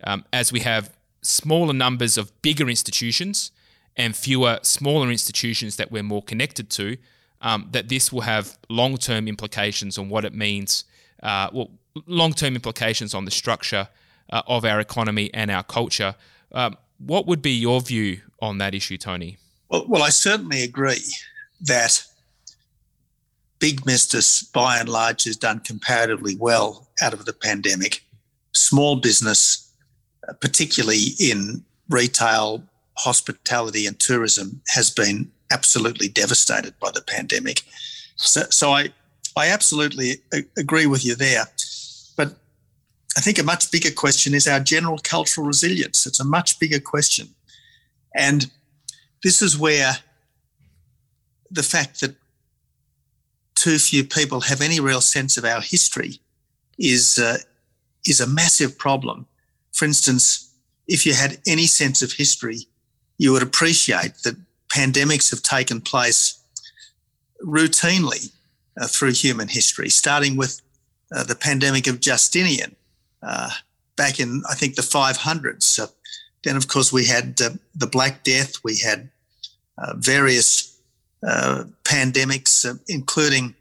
um, 0.05 0.25
as 0.33 0.53
we 0.53 0.61
have 0.61 0.93
smaller 1.23 1.73
numbers 1.73 2.17
of 2.17 2.31
bigger 2.43 2.69
institutions 2.69 3.51
and 3.97 4.17
fewer 4.17 4.59
smaller 4.63 5.11
institutions 5.11 5.77
that 5.77 5.91
we're 5.91 6.03
more 6.03 6.23
connected 6.23 6.71
to, 6.71 6.97
um, 7.41 7.69
that 7.73 7.89
this 7.89 8.13
will 8.13 8.23
have 8.23 8.57
long 8.69 8.97
term 8.97 9.29
implications 9.29 9.99
on 9.99 10.09
what 10.09 10.25
it 10.25 10.35
means, 10.35 10.85
uh, 11.23 11.49
well, 11.53 11.71
long 12.07 12.33
term 12.33 12.55
implications 12.55 13.15
on 13.15 13.25
the 13.25 13.31
structure 13.31 13.89
uh, 14.31 14.43
of 14.47 14.65
our 14.65 14.81
economy 14.81 15.31
and 15.35 15.51
our 15.51 15.63
culture. 15.63 16.15
Um, 16.53 16.77
what 16.99 17.27
would 17.27 17.43
be 17.43 17.53
your 17.53 17.81
view 17.81 18.21
on 18.41 18.59
that 18.59 18.75
issue, 18.75 18.97
Tony? 18.97 19.39
Well, 19.69 19.85
well, 19.89 20.03
I 20.03 20.09
certainly 20.09 20.63
agree 20.63 21.05
that 21.61 22.03
big 23.59 23.85
business, 23.85 24.43
by 24.43 24.79
and 24.79 24.89
large, 24.89 25.25
has 25.25 25.37
done 25.37 25.61
comparatively 25.61 26.37
well 26.37 26.89
out 27.03 27.13
of 27.13 27.25
the 27.25 27.33
pandemic. 27.33 28.03
Small 28.53 28.97
business, 28.97 29.71
particularly 30.41 31.15
in 31.21 31.65
retail, 31.89 32.63
hospitality, 32.99 33.87
and 33.87 33.99
tourism, 33.99 34.61
has 34.69 34.91
been 34.91 35.31
absolutely 35.51 36.09
devastated 36.09 36.79
by 36.79 36.91
the 36.91 37.03
pandemic. 37.03 37.63
So, 38.17 38.43
so 38.51 38.71
I, 38.71 38.89
I 39.37 39.49
absolutely 39.49 40.23
agree 40.57 40.87
with 40.87 41.05
you 41.05 41.15
there. 41.15 41.45
But 42.17 42.35
I 43.17 43.21
think 43.21 43.39
a 43.39 43.45
much 43.45 43.71
bigger 43.71 43.91
question 43.91 44.35
is 44.35 44.47
our 44.47 44.61
general 44.61 44.99
cultural 44.99 45.47
resilience. 45.47 46.07
It's 46.07 46.21
a 46.21 46.25
much 46.25 46.59
bigger 46.59 46.81
question. 46.81 47.29
And 48.15 48.51
this 49.23 49.43
is 49.43 49.59
where 49.59 49.99
the 51.51 51.63
fact 51.63 52.01
that 52.01 52.15
too 53.59 53.79
few 53.79 54.05
people 54.05 54.41
have 54.43 54.61
any 54.61 54.81
real 54.81 55.01
sense 55.01 55.37
of 55.37 55.45
our 55.45 55.61
history 55.61 56.21
is 56.79 57.19
uh, 57.19 57.39
is 58.07 58.21
a 58.21 58.27
massive 58.27 58.79
problem. 58.79 59.27
For 59.73 59.85
instance, 59.85 60.51
if 60.87 61.05
you 61.05 61.13
had 61.13 61.39
any 61.47 61.67
sense 61.67 62.01
of 62.03 62.13
history, 62.13 62.69
you 63.19 63.33
would 63.33 63.43
appreciate 63.43 64.15
that 64.25 64.37
pandemics 64.69 65.31
have 65.31 65.43
taken 65.43 65.81
place 65.81 66.41
routinely 67.45 68.33
uh, 68.81 68.87
through 68.87 69.13
human 69.13 69.49
history, 69.49 69.89
starting 69.89 70.37
with 70.37 70.61
uh, 71.15 71.25
the 71.25 71.35
pandemic 71.35 71.87
of 71.87 72.01
Justinian 72.01 72.77
uh, 73.23 73.51
back 73.97 74.21
in, 74.21 74.43
I 74.49 74.55
think, 74.55 74.77
the 74.77 74.83
500s. 74.83 75.91
then, 76.45 76.57
of 76.57 76.69
course, 76.69 76.93
we 76.93 77.07
had 77.07 77.41
uh, 77.41 77.51
the 77.75 77.87
Black 77.87 78.23
Death, 78.23 78.55
we 78.63 78.79
had 78.79 79.11
uh, 79.79 79.95
various 79.97 80.78
uh, 81.27 81.65
pandemics, 81.85 82.67
including, 82.89 83.55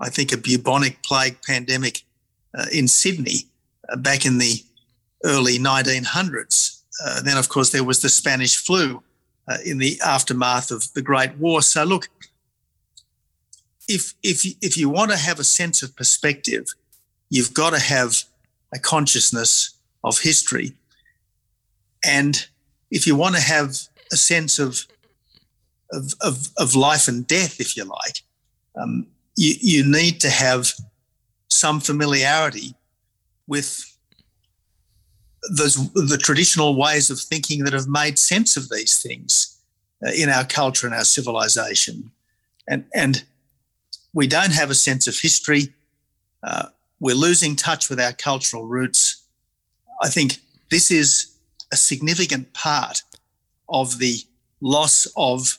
I 0.00 0.08
think, 0.08 0.32
a 0.32 0.36
bubonic 0.36 1.02
plague 1.02 1.38
pandemic 1.42 2.02
in 2.72 2.86
Sydney 2.88 3.48
back 3.98 4.24
in 4.24 4.38
the 4.38 4.62
early 5.24 5.58
1900s. 5.58 6.80
then, 7.24 7.36
of 7.36 7.48
course, 7.48 7.70
there 7.70 7.84
was 7.84 8.00
the 8.00 8.08
Spanish 8.08 8.56
flu 8.56 9.02
uh, 9.48 9.58
in 9.64 9.78
the 9.78 10.00
aftermath 10.04 10.70
of 10.70 10.92
the 10.94 11.02
Great 11.02 11.36
War. 11.38 11.62
So 11.62 11.84
look, 11.84 12.08
if 13.88 14.14
if 14.22 14.44
if 14.62 14.76
you 14.76 14.88
want 14.88 15.10
to 15.10 15.16
have 15.16 15.38
a 15.38 15.44
sense 15.44 15.82
of 15.82 15.94
perspective, 15.96 16.68
you've 17.30 17.54
got 17.54 17.70
to 17.70 17.78
have 17.78 18.22
a 18.72 18.78
consciousness 18.78 19.74
of 20.02 20.20
history, 20.20 20.74
and 22.04 22.46
if 22.90 23.06
you 23.06 23.16
want 23.16 23.34
to 23.34 23.40
have 23.40 23.76
a 24.12 24.16
sense 24.16 24.58
of 24.58 24.86
of 25.92 26.14
of, 26.20 26.48
of 26.58 26.74
life 26.74 27.08
and 27.08 27.26
death, 27.26 27.60
if 27.60 27.76
you 27.76 27.84
like, 27.84 28.22
um, 28.76 29.06
you 29.36 29.54
you 29.60 29.84
need 29.84 30.20
to 30.20 30.30
have 30.30 30.72
some 31.48 31.80
familiarity 31.80 32.74
with 33.46 33.90
those 35.50 35.92
the 35.92 36.18
traditional 36.18 36.76
ways 36.76 37.10
of 37.10 37.20
thinking 37.20 37.64
that 37.64 37.72
have 37.72 37.88
made 37.88 38.18
sense 38.18 38.56
of 38.56 38.68
these 38.70 39.00
things 39.00 39.58
uh, 40.04 40.10
in 40.10 40.28
our 40.28 40.44
culture 40.44 40.86
and 40.86 40.94
our 40.94 41.04
civilization, 41.04 42.10
and 42.68 42.84
and 42.94 43.24
we 44.12 44.26
don't 44.26 44.52
have 44.52 44.70
a 44.70 44.74
sense 44.74 45.06
of 45.06 45.18
history. 45.18 45.74
Uh, 46.42 46.68
we're 47.00 47.14
losing 47.14 47.56
touch 47.56 47.90
with 47.90 48.00
our 48.00 48.12
cultural 48.12 48.66
roots. 48.66 49.22
I 50.00 50.08
think 50.08 50.38
this 50.70 50.90
is 50.90 51.34
a 51.72 51.76
significant 51.76 52.52
part 52.54 53.02
of 53.68 53.98
the 53.98 54.18
loss 54.60 55.06
of 55.16 55.58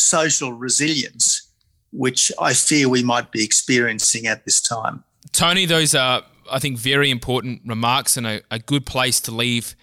social 0.00 0.52
resilience, 0.52 1.48
which 1.92 2.32
I 2.40 2.54
fear 2.54 2.88
we 2.88 3.02
might 3.02 3.30
be 3.30 3.44
experiencing 3.44 4.26
at 4.26 4.44
this 4.44 4.60
time. 4.60 5.04
Tony, 5.32 5.66
those 5.66 5.94
are 5.94 6.24
I 6.50 6.58
think, 6.58 6.78
very 6.78 7.10
important 7.10 7.62
remarks 7.64 8.16
and 8.16 8.26
a, 8.26 8.42
a 8.50 8.58
good 8.58 8.84
place 8.84 9.20
to 9.20 9.30
leave 9.30 9.76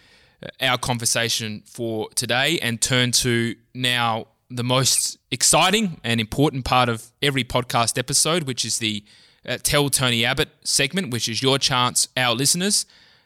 uh, 0.44 0.48
our 0.62 0.78
conversation 0.78 1.64
for 1.66 2.10
today 2.12 2.60
and 2.60 2.82
turn 2.82 3.12
to 3.14 3.56
now 3.74 4.28
the 4.50 4.64
most 4.64 5.18
exciting 5.32 6.00
and 6.04 6.20
important 6.20 6.66
part 6.66 6.90
of 6.90 7.12
every 7.22 7.44
podcast 7.44 7.98
episode, 7.98 8.44
which 8.44 8.66
is 8.66 8.80
the 8.80 9.04
uh, 9.48 9.58
Tell 9.64 9.90
Tony 9.90 10.26
Abbott 10.26 10.50
segment, 10.64 11.12
which 11.12 11.28
is 11.30 11.42
your 11.42 11.58
chance, 11.58 12.08
our 12.18 12.36
listeners, 12.36 12.86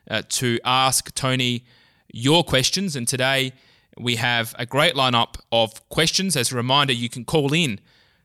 uh, 0.10 0.21
to 0.30 0.60
ask 0.63 1.13
Tony 1.15 1.65
your 2.13 2.43
questions. 2.43 2.95
And 2.95 3.08
today 3.08 3.54
we 3.97 4.15
have 4.15 4.56
a 4.58 4.65
great 4.65 4.95
lineup 4.95 5.36
of 5.51 5.88
questions. 5.89 6.36
As 6.36 6.51
a 6.51 6.56
reminder, 6.56 6.93
you 6.93 7.10
can 7.10 7.25
call 7.25 7.54
in 7.54 7.80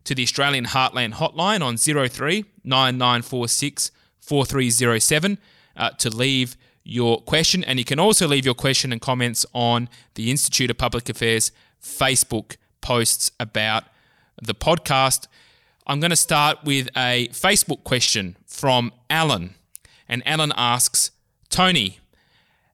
to 0.04 0.14
the 0.14 0.22
Australian 0.22 0.66
Heartland 0.66 1.14
hotline 1.14 1.62
on 1.62 1.76
03 1.76 2.44
9946 2.64 3.90
4307 4.20 5.38
uh, 5.76 5.90
to 5.90 6.10
leave 6.10 6.56
your 6.84 7.20
question. 7.22 7.64
And 7.64 7.78
you 7.78 7.84
can 7.84 7.98
also 7.98 8.28
leave 8.28 8.44
your 8.44 8.54
question 8.54 8.92
and 8.92 9.00
comments 9.00 9.44
on 9.52 9.88
the 10.14 10.30
Institute 10.30 10.70
of 10.70 10.78
Public 10.78 11.08
Affairs 11.08 11.50
Facebook 11.82 12.56
posts 12.80 13.30
about 13.40 13.84
the 14.40 14.54
podcast. 14.54 15.26
I'm 15.86 16.00
going 16.00 16.10
to 16.10 16.16
start 16.16 16.58
with 16.64 16.88
a 16.96 17.28
Facebook 17.28 17.84
question 17.84 18.36
from 18.46 18.92
Alan. 19.10 19.54
And 20.08 20.22
Alan 20.26 20.52
asks 20.56 21.10
Tony, 21.48 21.98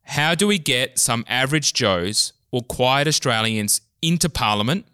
how 0.04 0.34
do 0.34 0.46
we 0.46 0.58
get 0.58 0.98
some 0.98 1.24
average 1.28 1.72
Joes 1.72 2.32
or 2.52 2.62
quiet 2.62 3.08
Australians 3.08 3.80
into 4.00 4.28
Parliament 4.28 4.86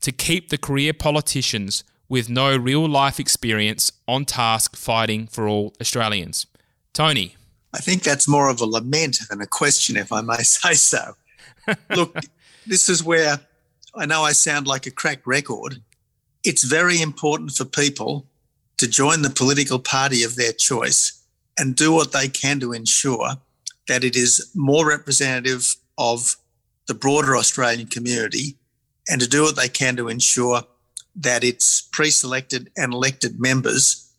to 0.00 0.12
keep 0.12 0.50
the 0.50 0.58
career 0.58 0.92
politicians 0.92 1.84
with 2.08 2.28
no 2.28 2.54
real 2.56 2.86
life 2.86 3.18
experience 3.18 3.90
on 4.06 4.26
task 4.26 4.76
fighting 4.76 5.26
for 5.26 5.48
all 5.48 5.72
Australians? 5.80 6.46
Tony. 6.92 7.36
I 7.72 7.78
think 7.78 8.02
that's 8.02 8.28
more 8.28 8.50
of 8.50 8.60
a 8.60 8.66
lament 8.66 9.18
than 9.30 9.40
a 9.40 9.46
question, 9.46 9.96
if 9.96 10.12
I 10.12 10.20
may 10.20 10.36
say 10.42 10.74
so. 10.74 11.14
Look, 11.90 12.16
this 12.66 12.88
is 12.88 13.02
where 13.02 13.40
I 13.96 14.06
know 14.06 14.22
I 14.22 14.32
sound 14.32 14.66
like 14.66 14.86
a 14.86 14.90
cracked 14.90 15.26
record. 15.26 15.80
It's 16.42 16.62
very 16.62 17.00
important 17.00 17.52
for 17.52 17.64
people 17.64 18.26
to 18.76 18.88
join 18.88 19.22
the 19.22 19.30
political 19.30 19.78
party 19.78 20.22
of 20.24 20.36
their 20.36 20.52
choice 20.52 21.20
and 21.58 21.76
do 21.76 21.92
what 21.92 22.12
they 22.12 22.28
can 22.28 22.60
to 22.60 22.72
ensure 22.72 23.36
that 23.88 24.04
it 24.04 24.16
is 24.16 24.50
more 24.54 24.86
representative 24.86 25.76
of 25.96 26.36
the 26.86 26.94
broader 26.94 27.36
Australian 27.36 27.86
community 27.86 28.56
and 29.08 29.20
to 29.20 29.28
do 29.28 29.42
what 29.42 29.56
they 29.56 29.68
can 29.68 29.96
to 29.96 30.08
ensure 30.08 30.62
that 31.16 31.44
its 31.44 31.80
pre 31.80 32.10
selected 32.10 32.70
and 32.76 32.92
elected 32.92 33.40
members 33.40 34.10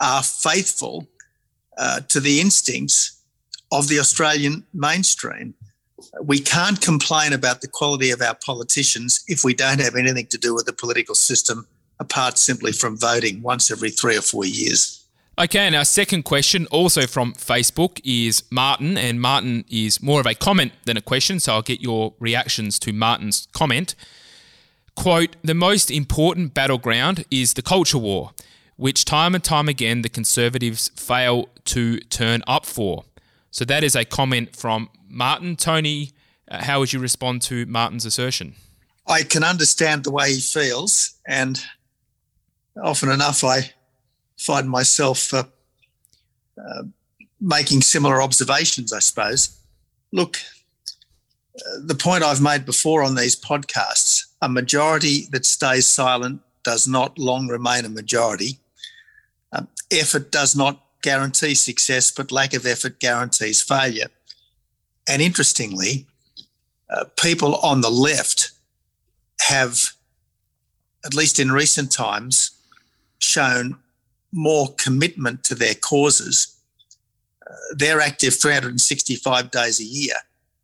are 0.00 0.22
faithful 0.22 1.06
uh, 1.78 2.00
to 2.00 2.20
the 2.20 2.40
instincts 2.40 3.20
of 3.72 3.88
the 3.88 3.98
Australian 3.98 4.64
mainstream. 4.74 5.54
We 6.22 6.40
can't 6.40 6.80
complain 6.80 7.32
about 7.32 7.60
the 7.60 7.68
quality 7.68 8.10
of 8.10 8.22
our 8.22 8.34
politicians 8.34 9.22
if 9.28 9.44
we 9.44 9.54
don't 9.54 9.80
have 9.80 9.94
anything 9.94 10.26
to 10.28 10.38
do 10.38 10.54
with 10.54 10.66
the 10.66 10.72
political 10.72 11.14
system 11.14 11.66
apart 12.00 12.38
simply 12.38 12.72
from 12.72 12.96
voting 12.96 13.42
once 13.42 13.70
every 13.70 13.90
three 13.90 14.16
or 14.16 14.22
four 14.22 14.44
years. 14.44 14.99
Okay, 15.40 15.60
and 15.60 15.74
our 15.74 15.86
second 15.86 16.24
question, 16.24 16.66
also 16.66 17.06
from 17.06 17.32
Facebook, 17.32 17.98
is 18.04 18.42
Martin, 18.50 18.98
and 18.98 19.18
Martin 19.22 19.64
is 19.70 20.02
more 20.02 20.20
of 20.20 20.26
a 20.26 20.34
comment 20.34 20.72
than 20.84 20.98
a 20.98 21.00
question, 21.00 21.40
so 21.40 21.54
I'll 21.54 21.62
get 21.62 21.80
your 21.80 22.12
reactions 22.20 22.78
to 22.80 22.92
Martin's 22.92 23.48
comment. 23.52 23.94
Quote 24.94 25.36
The 25.42 25.54
most 25.54 25.90
important 25.90 26.52
battleground 26.52 27.24
is 27.30 27.54
the 27.54 27.62
culture 27.62 27.96
war, 27.96 28.32
which 28.76 29.06
time 29.06 29.34
and 29.34 29.42
time 29.42 29.66
again 29.66 30.02
the 30.02 30.10
Conservatives 30.10 30.90
fail 30.94 31.48
to 31.64 32.00
turn 32.00 32.42
up 32.46 32.66
for. 32.66 33.04
So 33.50 33.64
that 33.64 33.82
is 33.82 33.96
a 33.96 34.04
comment 34.04 34.54
from 34.54 34.90
Martin. 35.08 35.56
Tony, 35.56 36.10
uh, 36.50 36.64
how 36.64 36.80
would 36.80 36.92
you 36.92 36.98
respond 36.98 37.40
to 37.42 37.64
Martin's 37.64 38.04
assertion? 38.04 38.56
I 39.06 39.22
can 39.22 39.42
understand 39.42 40.04
the 40.04 40.10
way 40.10 40.34
he 40.34 40.40
feels, 40.40 41.14
and 41.26 41.64
often 42.76 43.08
enough 43.08 43.42
I 43.42 43.72
find 44.40 44.70
myself 44.70 45.34
uh, 45.34 45.44
uh, 46.58 46.82
making 47.40 47.82
similar 47.82 48.22
observations, 48.22 48.92
I 48.92 48.98
suppose. 49.00 49.60
Look, 50.12 50.38
uh, 51.56 51.80
the 51.84 51.94
point 51.94 52.24
I've 52.24 52.40
made 52.40 52.64
before 52.64 53.02
on 53.02 53.14
these 53.14 53.36
podcasts 53.36 54.24
a 54.42 54.48
majority 54.48 55.26
that 55.32 55.44
stays 55.44 55.86
silent 55.86 56.40
does 56.64 56.88
not 56.88 57.18
long 57.18 57.48
remain 57.48 57.84
a 57.84 57.90
majority. 57.90 58.58
Um, 59.52 59.68
effort 59.90 60.30
does 60.30 60.56
not 60.56 60.82
guarantee 61.02 61.54
success, 61.54 62.10
but 62.10 62.32
lack 62.32 62.54
of 62.54 62.64
effort 62.64 62.98
guarantees 62.98 63.60
failure. 63.60 64.08
And 65.06 65.20
interestingly, 65.20 66.06
uh, 66.88 67.04
people 67.20 67.56
on 67.56 67.82
the 67.82 67.90
left 67.90 68.52
have, 69.42 69.92
at 71.04 71.14
least 71.14 71.38
in 71.38 71.52
recent 71.52 71.92
times, 71.92 72.52
shown 73.18 73.76
more 74.32 74.74
commitment 74.76 75.44
to 75.44 75.54
their 75.54 75.74
causes. 75.74 76.56
Uh, 77.48 77.54
they're 77.76 78.00
active 78.00 78.34
365 78.34 79.50
days 79.50 79.80
a 79.80 79.84
year, 79.84 80.14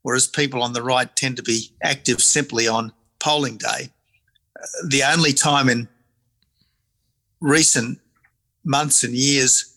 whereas 0.02 0.26
people 0.26 0.62
on 0.62 0.72
the 0.72 0.83
right 0.83 1.14
tend 1.16 1.37
to 1.37 1.42
be 1.42 1.70
active 1.83 2.22
simply 2.22 2.68
on 2.68 2.92
polling 3.18 3.57
day. 3.57 3.90
Uh, 4.57 4.66
the 4.88 5.02
only 5.02 5.33
time 5.33 5.68
in 5.68 5.88
recent 7.40 7.98
months 8.64 9.05
and 9.05 9.14
years 9.14 9.76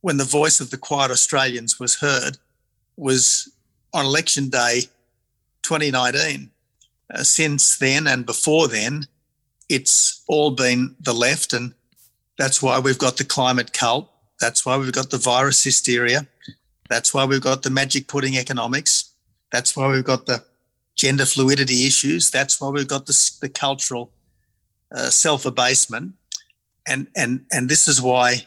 when 0.00 0.16
the 0.16 0.24
voice 0.24 0.60
of 0.60 0.70
the 0.70 0.78
quiet 0.78 1.10
Australians 1.10 1.78
was 1.78 2.00
heard 2.00 2.38
was 2.96 3.50
on 3.92 4.04
election 4.04 4.48
day 4.48 4.82
2019. 5.62 6.50
Uh, 7.12 7.22
since 7.22 7.76
then 7.78 8.06
and 8.06 8.24
before 8.24 8.68
then, 8.68 9.06
it's 9.68 10.22
all 10.28 10.50
been 10.50 10.94
the 11.00 11.12
left 11.12 11.52
and 11.52 11.74
that's 12.40 12.62
why 12.62 12.78
we've 12.78 12.96
got 12.96 13.18
the 13.18 13.24
climate 13.24 13.74
cult. 13.74 14.10
That's 14.40 14.64
why 14.64 14.78
we've 14.78 14.94
got 14.94 15.10
the 15.10 15.18
virus 15.18 15.62
hysteria. 15.62 16.26
That's 16.88 17.12
why 17.12 17.26
we've 17.26 17.42
got 17.42 17.62
the 17.62 17.68
magic 17.68 18.08
pudding 18.08 18.38
economics. 18.38 19.12
That's 19.52 19.76
why 19.76 19.88
we've 19.88 20.04
got 20.04 20.24
the 20.24 20.42
gender 20.96 21.26
fluidity 21.26 21.86
issues. 21.86 22.30
That's 22.30 22.58
why 22.58 22.70
we've 22.70 22.88
got 22.88 23.04
the, 23.04 23.32
the 23.42 23.50
cultural 23.50 24.10
uh, 24.90 25.10
self 25.10 25.44
abasement. 25.44 26.14
And, 26.86 27.08
and, 27.14 27.44
and 27.52 27.68
this 27.68 27.86
is 27.86 28.00
why 28.00 28.46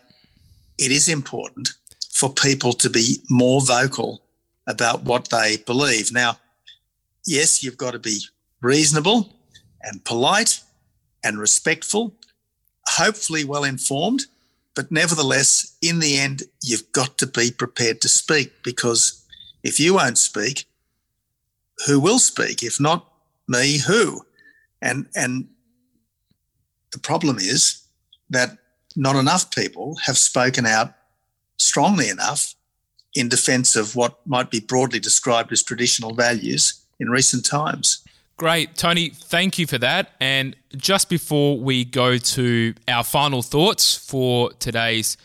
it 0.80 0.92
is 0.92 1.08
important 1.08 1.70
for 2.12 2.34
people 2.34 2.74
to 2.74 2.90
be 2.90 3.18
more 3.30 3.62
vocal 3.62 4.24
about 4.66 5.04
what 5.04 5.30
they 5.30 5.58
believe. 5.68 6.12
Now, 6.12 6.40
yes, 7.28 7.64
you've 7.64 7.78
got 7.78 7.92
to 7.92 8.00
be 8.00 8.22
reasonable 8.60 9.36
and 9.84 10.04
polite 10.04 10.62
and 11.24 11.38
respectful 11.38 12.16
hopefully 12.98 13.44
well 13.44 13.64
informed, 13.64 14.26
but 14.76 14.92
nevertheless, 14.92 15.78
in 15.82 16.00
the 16.00 16.18
end, 16.18 16.44
you've 16.62 16.92
got 16.92 17.18
to 17.20 17.28
be 17.28 17.52
prepared 17.52 18.02
to 18.02 18.10
speak 18.10 18.64
because 18.64 19.24
if 19.64 19.80
you 19.80 19.96
won't 19.96 20.18
speak, 20.18 20.66
who 21.86 22.00
will 22.00 22.20
speak? 22.20 22.64
If 22.64 22.80
not 22.80 23.08
me, 23.48 23.80
who? 23.80 24.26
And 24.82 25.08
and 25.16 25.48
the 26.92 27.00
problem 27.00 27.38
is 27.38 27.82
that 28.30 28.58
not 28.96 29.16
enough 29.16 29.52
people 29.52 29.98
have 30.06 30.18
spoken 30.18 30.66
out 30.66 30.94
strongly 31.58 32.10
enough 32.10 32.56
in 33.16 33.30
defence 33.30 33.76
of 33.76 33.96
what 33.96 34.26
might 34.26 34.50
be 34.50 34.60
broadly 34.60 35.00
described 35.00 35.52
as 35.52 35.64
traditional 35.64 36.14
values 36.14 36.82
in 37.00 37.10
recent 37.10 37.46
times. 37.46 38.04
Great. 38.44 38.76
Tony, 38.76 39.08
thank 39.08 39.58
you 39.58 39.66
for 39.66 39.78
that. 39.78 40.16
And 40.20 40.54
just 40.76 41.08
before 41.08 41.58
we 41.58 41.86
go 41.86 42.18
to 42.18 42.74
our 42.90 43.06
final 43.06 43.42
thoughts 43.42 43.96
for 43.96 44.52
today's 44.60 45.16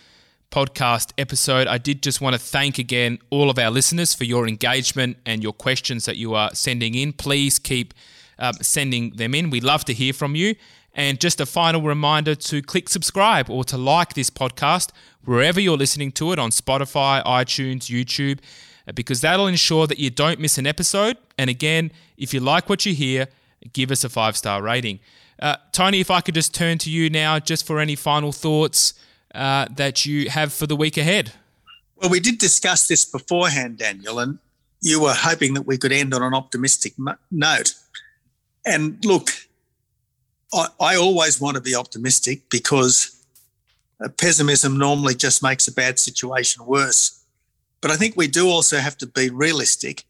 podcast 0.52 1.14
episode, 1.18 1.66
I 1.66 1.78
did 1.78 2.00
just 2.00 2.20
want 2.20 2.34
to 2.34 2.38
thank 2.38 2.78
again 2.78 3.18
all 3.30 3.50
of 3.50 3.58
our 3.58 3.72
listeners 3.72 4.14
for 4.14 4.22
your 4.22 4.46
engagement 4.46 5.16
and 5.26 5.42
your 5.42 5.52
questions 5.52 6.04
that 6.04 6.16
you 6.16 6.34
are 6.34 6.54
sending 6.54 6.94
in. 6.94 7.12
Please 7.12 7.58
keep 7.58 7.92
um, 8.38 8.52
sending 8.62 9.10
them 9.16 9.34
in. 9.34 9.50
We 9.50 9.60
love 9.60 9.84
to 9.86 9.94
hear 9.94 10.12
from 10.12 10.36
you. 10.36 10.54
And 10.94 11.18
just 11.18 11.40
a 11.40 11.46
final 11.46 11.82
reminder 11.82 12.36
to 12.36 12.62
click 12.62 12.88
subscribe 12.88 13.50
or 13.50 13.64
to 13.64 13.76
like 13.76 14.14
this 14.14 14.30
podcast 14.30 14.90
wherever 15.24 15.58
you're 15.58 15.76
listening 15.76 16.12
to 16.12 16.30
it 16.30 16.38
on 16.38 16.50
Spotify, 16.50 17.24
iTunes, 17.24 17.86
YouTube. 17.86 18.38
Because 18.94 19.20
that'll 19.20 19.46
ensure 19.46 19.86
that 19.86 19.98
you 19.98 20.10
don't 20.10 20.40
miss 20.40 20.58
an 20.58 20.66
episode. 20.66 21.16
And 21.36 21.50
again, 21.50 21.92
if 22.16 22.32
you 22.32 22.40
like 22.40 22.68
what 22.68 22.86
you 22.86 22.94
hear, 22.94 23.28
give 23.72 23.90
us 23.90 24.04
a 24.04 24.08
five 24.08 24.36
star 24.36 24.62
rating. 24.62 25.00
Uh, 25.40 25.56
Tony, 25.72 26.00
if 26.00 26.10
I 26.10 26.20
could 26.20 26.34
just 26.34 26.54
turn 26.54 26.78
to 26.78 26.90
you 26.90 27.10
now 27.10 27.38
just 27.38 27.66
for 27.66 27.78
any 27.78 27.94
final 27.94 28.32
thoughts 28.32 28.94
uh, 29.34 29.66
that 29.70 30.04
you 30.04 30.30
have 30.30 30.52
for 30.52 30.66
the 30.66 30.76
week 30.76 30.96
ahead. 30.96 31.32
Well, 31.96 32.10
we 32.10 32.20
did 32.20 32.38
discuss 32.38 32.88
this 32.88 33.04
beforehand, 33.04 33.78
Daniel, 33.78 34.18
and 34.18 34.38
you 34.80 35.00
were 35.00 35.14
hoping 35.14 35.54
that 35.54 35.62
we 35.62 35.76
could 35.78 35.92
end 35.92 36.14
on 36.14 36.22
an 36.22 36.34
optimistic 36.34 36.94
note. 37.30 37.74
And 38.64 39.04
look, 39.04 39.30
I, 40.52 40.68
I 40.80 40.96
always 40.96 41.40
want 41.40 41.56
to 41.56 41.60
be 41.60 41.74
optimistic 41.74 42.48
because 42.50 43.24
uh, 44.02 44.08
pessimism 44.08 44.78
normally 44.78 45.14
just 45.14 45.42
makes 45.42 45.66
a 45.68 45.72
bad 45.72 45.98
situation 45.98 46.64
worse. 46.66 47.17
But 47.80 47.90
I 47.90 47.96
think 47.96 48.16
we 48.16 48.26
do 48.26 48.48
also 48.48 48.78
have 48.78 48.98
to 48.98 49.06
be 49.06 49.30
realistic. 49.30 50.04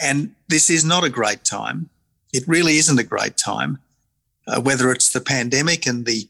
And 0.00 0.34
this 0.48 0.70
is 0.70 0.84
not 0.84 1.04
a 1.04 1.10
great 1.10 1.44
time. 1.44 1.90
It 2.32 2.48
really 2.48 2.76
isn't 2.78 2.98
a 2.98 3.04
great 3.04 3.36
time, 3.36 3.78
uh, 4.46 4.60
whether 4.60 4.90
it's 4.90 5.12
the 5.12 5.20
pandemic 5.20 5.86
and 5.86 6.06
the 6.06 6.28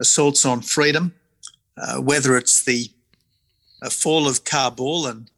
assaults 0.00 0.44
on 0.44 0.60
freedom, 0.60 1.14
uh, 1.76 1.96
whether 2.00 2.36
it's 2.36 2.64
the 2.64 2.90
uh, 3.82 3.90
fall 3.90 4.28
of 4.28 4.44
Kabul 4.44 5.06
and 5.06 5.30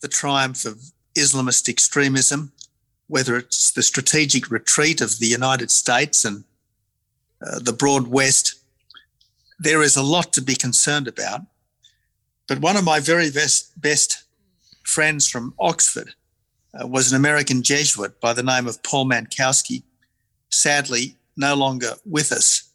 the 0.00 0.08
triumph 0.08 0.64
of 0.64 0.92
Islamist 1.14 1.68
extremism, 1.68 2.52
whether 3.06 3.36
it's 3.36 3.70
the 3.70 3.82
strategic 3.82 4.50
retreat 4.50 5.00
of 5.00 5.18
the 5.18 5.26
United 5.26 5.70
States 5.70 6.24
and 6.24 6.44
uh, 7.44 7.58
the 7.58 7.72
broad 7.72 8.08
West, 8.08 8.54
there 9.58 9.82
is 9.82 9.96
a 9.96 10.02
lot 10.02 10.32
to 10.32 10.42
be 10.42 10.54
concerned 10.54 11.06
about. 11.06 11.42
But 12.46 12.58
one 12.58 12.76
of 12.76 12.84
my 12.84 13.00
very 13.00 13.30
best, 13.30 13.80
best 13.80 14.24
friends 14.82 15.28
from 15.28 15.54
Oxford 15.58 16.14
uh, 16.78 16.86
was 16.86 17.10
an 17.10 17.16
American 17.16 17.62
Jesuit 17.62 18.20
by 18.20 18.32
the 18.32 18.42
name 18.42 18.66
of 18.66 18.82
Paul 18.82 19.06
Mankowski, 19.06 19.82
sadly 20.50 21.16
no 21.36 21.54
longer 21.54 21.94
with 22.04 22.32
us. 22.32 22.68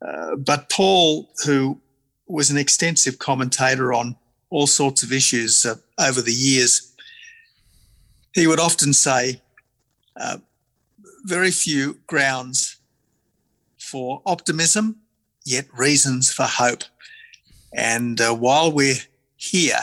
Uh, 0.00 0.36
but 0.36 0.70
Paul, 0.70 1.30
who 1.44 1.80
was 2.26 2.50
an 2.50 2.56
extensive 2.56 3.18
commentator 3.18 3.92
on 3.92 4.16
all 4.50 4.66
sorts 4.66 5.02
of 5.02 5.12
issues 5.12 5.64
uh, 5.64 5.74
over 6.00 6.22
the 6.22 6.32
years, 6.32 6.92
he 8.34 8.46
would 8.46 8.60
often 8.60 8.92
say, 8.92 9.40
uh, 10.16 10.38
very 11.24 11.50
few 11.50 11.98
grounds 12.06 12.76
for 13.78 14.22
optimism, 14.26 14.96
yet 15.44 15.66
reasons 15.76 16.32
for 16.32 16.44
hope. 16.44 16.84
And 17.74 18.20
uh, 18.20 18.34
while 18.34 18.72
we're 18.72 18.96
here, 19.36 19.80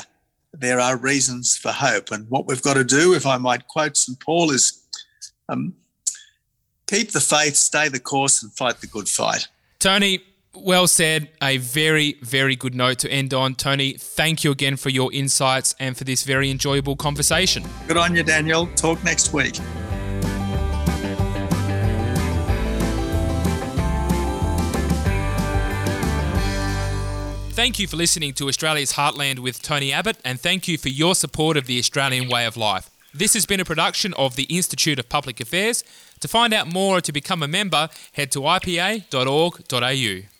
there 0.53 0.79
are 0.79 0.97
reasons 0.97 1.57
for 1.57 1.71
hope. 1.71 2.11
And 2.11 2.29
what 2.29 2.47
we've 2.47 2.61
got 2.61 2.75
to 2.75 2.83
do, 2.83 3.13
if 3.13 3.25
I 3.25 3.37
might 3.37 3.67
quote 3.67 3.97
St. 3.97 4.19
Paul, 4.19 4.51
is 4.51 4.81
um, 5.49 5.75
keep 6.87 7.11
the 7.11 7.19
faith, 7.19 7.55
stay 7.55 7.89
the 7.89 7.99
course, 7.99 8.41
and 8.41 8.51
fight 8.51 8.81
the 8.81 8.87
good 8.87 9.07
fight. 9.07 9.47
Tony, 9.79 10.23
well 10.53 10.87
said. 10.87 11.29
A 11.41 11.57
very, 11.57 12.17
very 12.21 12.55
good 12.55 12.75
note 12.75 12.99
to 12.99 13.11
end 13.11 13.33
on. 13.33 13.55
Tony, 13.55 13.93
thank 13.93 14.43
you 14.43 14.51
again 14.51 14.75
for 14.75 14.89
your 14.89 15.11
insights 15.13 15.75
and 15.79 15.97
for 15.97 16.03
this 16.03 16.23
very 16.23 16.49
enjoyable 16.49 16.95
conversation. 16.95 17.63
Good 17.87 17.97
on 17.97 18.15
you, 18.15 18.23
Daniel. 18.23 18.67
Talk 18.75 19.03
next 19.03 19.33
week. 19.33 19.57
Thank 27.53 27.79
you 27.79 27.87
for 27.87 27.97
listening 27.97 28.33
to 28.35 28.47
Australia's 28.47 28.93
Heartland 28.93 29.39
with 29.39 29.61
Tony 29.61 29.91
Abbott, 29.91 30.17
and 30.23 30.39
thank 30.39 30.69
you 30.69 30.77
for 30.77 30.87
your 30.87 31.13
support 31.13 31.57
of 31.57 31.67
the 31.67 31.79
Australian 31.79 32.29
way 32.29 32.45
of 32.45 32.55
life. 32.55 32.89
This 33.13 33.33
has 33.33 33.45
been 33.45 33.59
a 33.59 33.65
production 33.65 34.13
of 34.13 34.37
the 34.37 34.43
Institute 34.43 34.97
of 34.97 35.09
Public 35.09 35.41
Affairs. 35.41 35.83
To 36.21 36.29
find 36.29 36.53
out 36.53 36.71
more 36.71 36.97
or 36.97 37.01
to 37.01 37.11
become 37.11 37.43
a 37.43 37.49
member, 37.49 37.89
head 38.13 38.31
to 38.31 38.39
ipa.org.au. 38.39 40.30